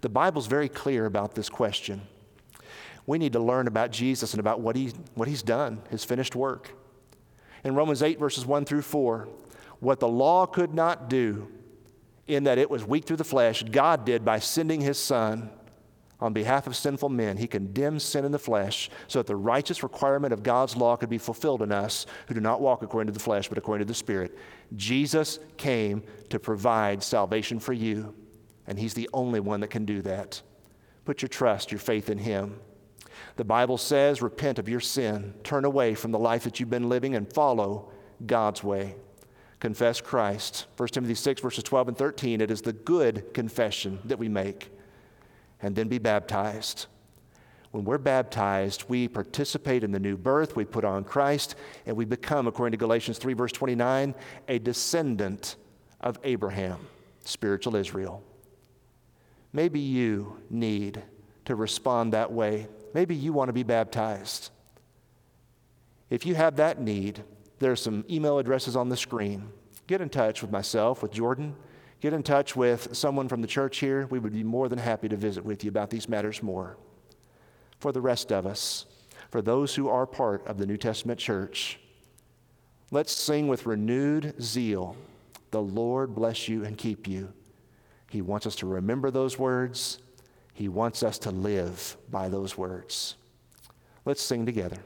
The 0.00 0.08
Bible's 0.08 0.46
very 0.46 0.68
clear 0.68 1.04
about 1.04 1.34
this 1.34 1.48
question. 1.48 2.02
We 3.08 3.18
need 3.18 3.32
to 3.32 3.40
learn 3.40 3.66
about 3.66 3.90
Jesus 3.90 4.34
and 4.34 4.38
about 4.38 4.60
what, 4.60 4.76
he, 4.76 4.92
what 5.16 5.26
he's 5.26 5.42
done, 5.42 5.82
his 5.90 6.04
finished 6.04 6.36
work. 6.36 6.70
In 7.64 7.74
Romans 7.74 8.04
8, 8.04 8.20
verses 8.20 8.46
1 8.46 8.66
through 8.66 8.82
4, 8.82 9.28
what 9.80 9.98
the 9.98 10.06
law 10.06 10.46
could 10.46 10.74
not 10.74 11.10
do, 11.10 11.48
in 12.28 12.44
that 12.44 12.58
it 12.58 12.70
was 12.70 12.84
weak 12.84 13.04
through 13.04 13.16
the 13.16 13.24
flesh, 13.24 13.64
God 13.64 14.04
did 14.04 14.24
by 14.24 14.38
sending 14.38 14.80
his 14.80 14.96
Son 14.96 15.50
on 16.22 16.32
behalf 16.32 16.66
of 16.66 16.76
sinful 16.76 17.08
men. 17.08 17.36
He 17.36 17.46
condemned 17.46 18.00
sin 18.00 18.24
in 18.24 18.32
the 18.32 18.38
flesh 18.38 18.88
so 19.08 19.18
that 19.18 19.26
the 19.26 19.36
righteous 19.36 19.82
requirement 19.82 20.32
of 20.32 20.42
God's 20.42 20.76
law 20.76 20.96
could 20.96 21.10
be 21.10 21.18
fulfilled 21.18 21.62
in 21.62 21.72
us 21.72 22.06
who 22.28 22.34
do 22.34 22.40
not 22.40 22.60
walk 22.60 22.82
according 22.82 23.12
to 23.12 23.18
the 23.18 23.22
flesh, 23.22 23.48
but 23.48 23.58
according 23.58 23.86
to 23.86 23.90
the 23.90 23.94
Spirit. 23.94 24.38
Jesus 24.76 25.38
came 25.56 26.02
to 26.30 26.38
provide 26.38 27.02
salvation 27.02 27.58
for 27.58 27.72
you 27.72 28.14
and 28.66 28.78
He's 28.78 28.94
the 28.94 29.10
only 29.12 29.40
one 29.40 29.60
that 29.60 29.70
can 29.70 29.84
do 29.84 30.02
that. 30.02 30.40
Put 31.04 31.22
your 31.22 31.28
trust, 31.28 31.72
your 31.72 31.80
faith 31.80 32.08
in 32.08 32.18
Him. 32.18 32.60
The 33.36 33.44
Bible 33.44 33.78
says, 33.78 34.22
repent 34.22 34.58
of 34.58 34.68
your 34.68 34.80
sin, 34.80 35.34
turn 35.42 35.64
away 35.64 35.94
from 35.94 36.12
the 36.12 36.18
life 36.18 36.44
that 36.44 36.60
you've 36.60 36.70
been 36.70 36.88
living, 36.88 37.14
and 37.14 37.32
follow 37.32 37.90
God's 38.24 38.62
way. 38.62 38.94
Confess 39.58 40.00
Christ. 40.00 40.66
1 40.76 40.88
Timothy 40.88 41.14
6, 41.14 41.40
verses 41.40 41.64
12 41.64 41.88
and 41.88 41.96
13. 41.96 42.40
It 42.40 42.50
is 42.50 42.62
the 42.62 42.72
good 42.72 43.32
confession 43.34 43.98
that 44.04 44.18
we 44.18 44.28
make. 44.28 44.70
And 45.62 45.74
then 45.74 45.88
be 45.88 45.98
baptized. 45.98 46.86
When 47.70 47.84
we're 47.84 47.98
baptized, 47.98 48.84
we 48.88 49.08
participate 49.08 49.82
in 49.82 49.92
the 49.92 49.98
new 49.98 50.16
birth, 50.18 50.54
we 50.54 50.64
put 50.66 50.84
on 50.84 51.04
Christ, 51.04 51.54
and 51.86 51.96
we 51.96 52.04
become, 52.04 52.46
according 52.46 52.72
to 52.72 52.76
Galatians 52.76 53.16
3, 53.16 53.32
verse 53.32 53.52
29, 53.52 54.14
a 54.48 54.58
descendant 54.58 55.56
of 56.00 56.18
Abraham, 56.22 56.78
spiritual 57.24 57.76
Israel. 57.76 58.22
Maybe 59.54 59.80
you 59.80 60.38
need 60.50 61.02
to 61.46 61.54
respond 61.54 62.12
that 62.12 62.30
way. 62.30 62.68
Maybe 62.92 63.14
you 63.14 63.32
want 63.32 63.48
to 63.48 63.54
be 63.54 63.62
baptized. 63.62 64.50
If 66.10 66.26
you 66.26 66.34
have 66.34 66.56
that 66.56 66.78
need, 66.78 67.24
there 67.58 67.72
are 67.72 67.76
some 67.76 68.04
email 68.10 68.38
addresses 68.38 68.76
on 68.76 68.90
the 68.90 68.96
screen. 68.98 69.48
Get 69.86 70.02
in 70.02 70.10
touch 70.10 70.42
with 70.42 70.50
myself, 70.50 71.02
with 71.02 71.12
Jordan. 71.12 71.56
Get 72.02 72.12
in 72.12 72.24
touch 72.24 72.56
with 72.56 72.96
someone 72.96 73.28
from 73.28 73.42
the 73.42 73.46
church 73.46 73.78
here. 73.78 74.08
We 74.10 74.18
would 74.18 74.32
be 74.32 74.42
more 74.42 74.68
than 74.68 74.80
happy 74.80 75.08
to 75.08 75.14
visit 75.14 75.44
with 75.44 75.62
you 75.62 75.68
about 75.68 75.88
these 75.88 76.08
matters 76.08 76.42
more. 76.42 76.76
For 77.78 77.92
the 77.92 78.00
rest 78.00 78.32
of 78.32 78.44
us, 78.44 78.86
for 79.30 79.40
those 79.40 79.76
who 79.76 79.88
are 79.88 80.04
part 80.04 80.44
of 80.48 80.58
the 80.58 80.66
New 80.66 80.76
Testament 80.76 81.20
church, 81.20 81.78
let's 82.90 83.12
sing 83.12 83.46
with 83.46 83.66
renewed 83.66 84.34
zeal 84.42 84.96
The 85.52 85.62
Lord 85.62 86.12
bless 86.12 86.48
you 86.48 86.64
and 86.64 86.76
keep 86.76 87.06
you. 87.06 87.32
He 88.10 88.20
wants 88.20 88.48
us 88.48 88.56
to 88.56 88.66
remember 88.66 89.12
those 89.12 89.38
words, 89.38 90.00
He 90.54 90.68
wants 90.68 91.04
us 91.04 91.18
to 91.20 91.30
live 91.30 91.96
by 92.10 92.28
those 92.28 92.58
words. 92.58 93.14
Let's 94.04 94.22
sing 94.22 94.44
together. 94.44 94.78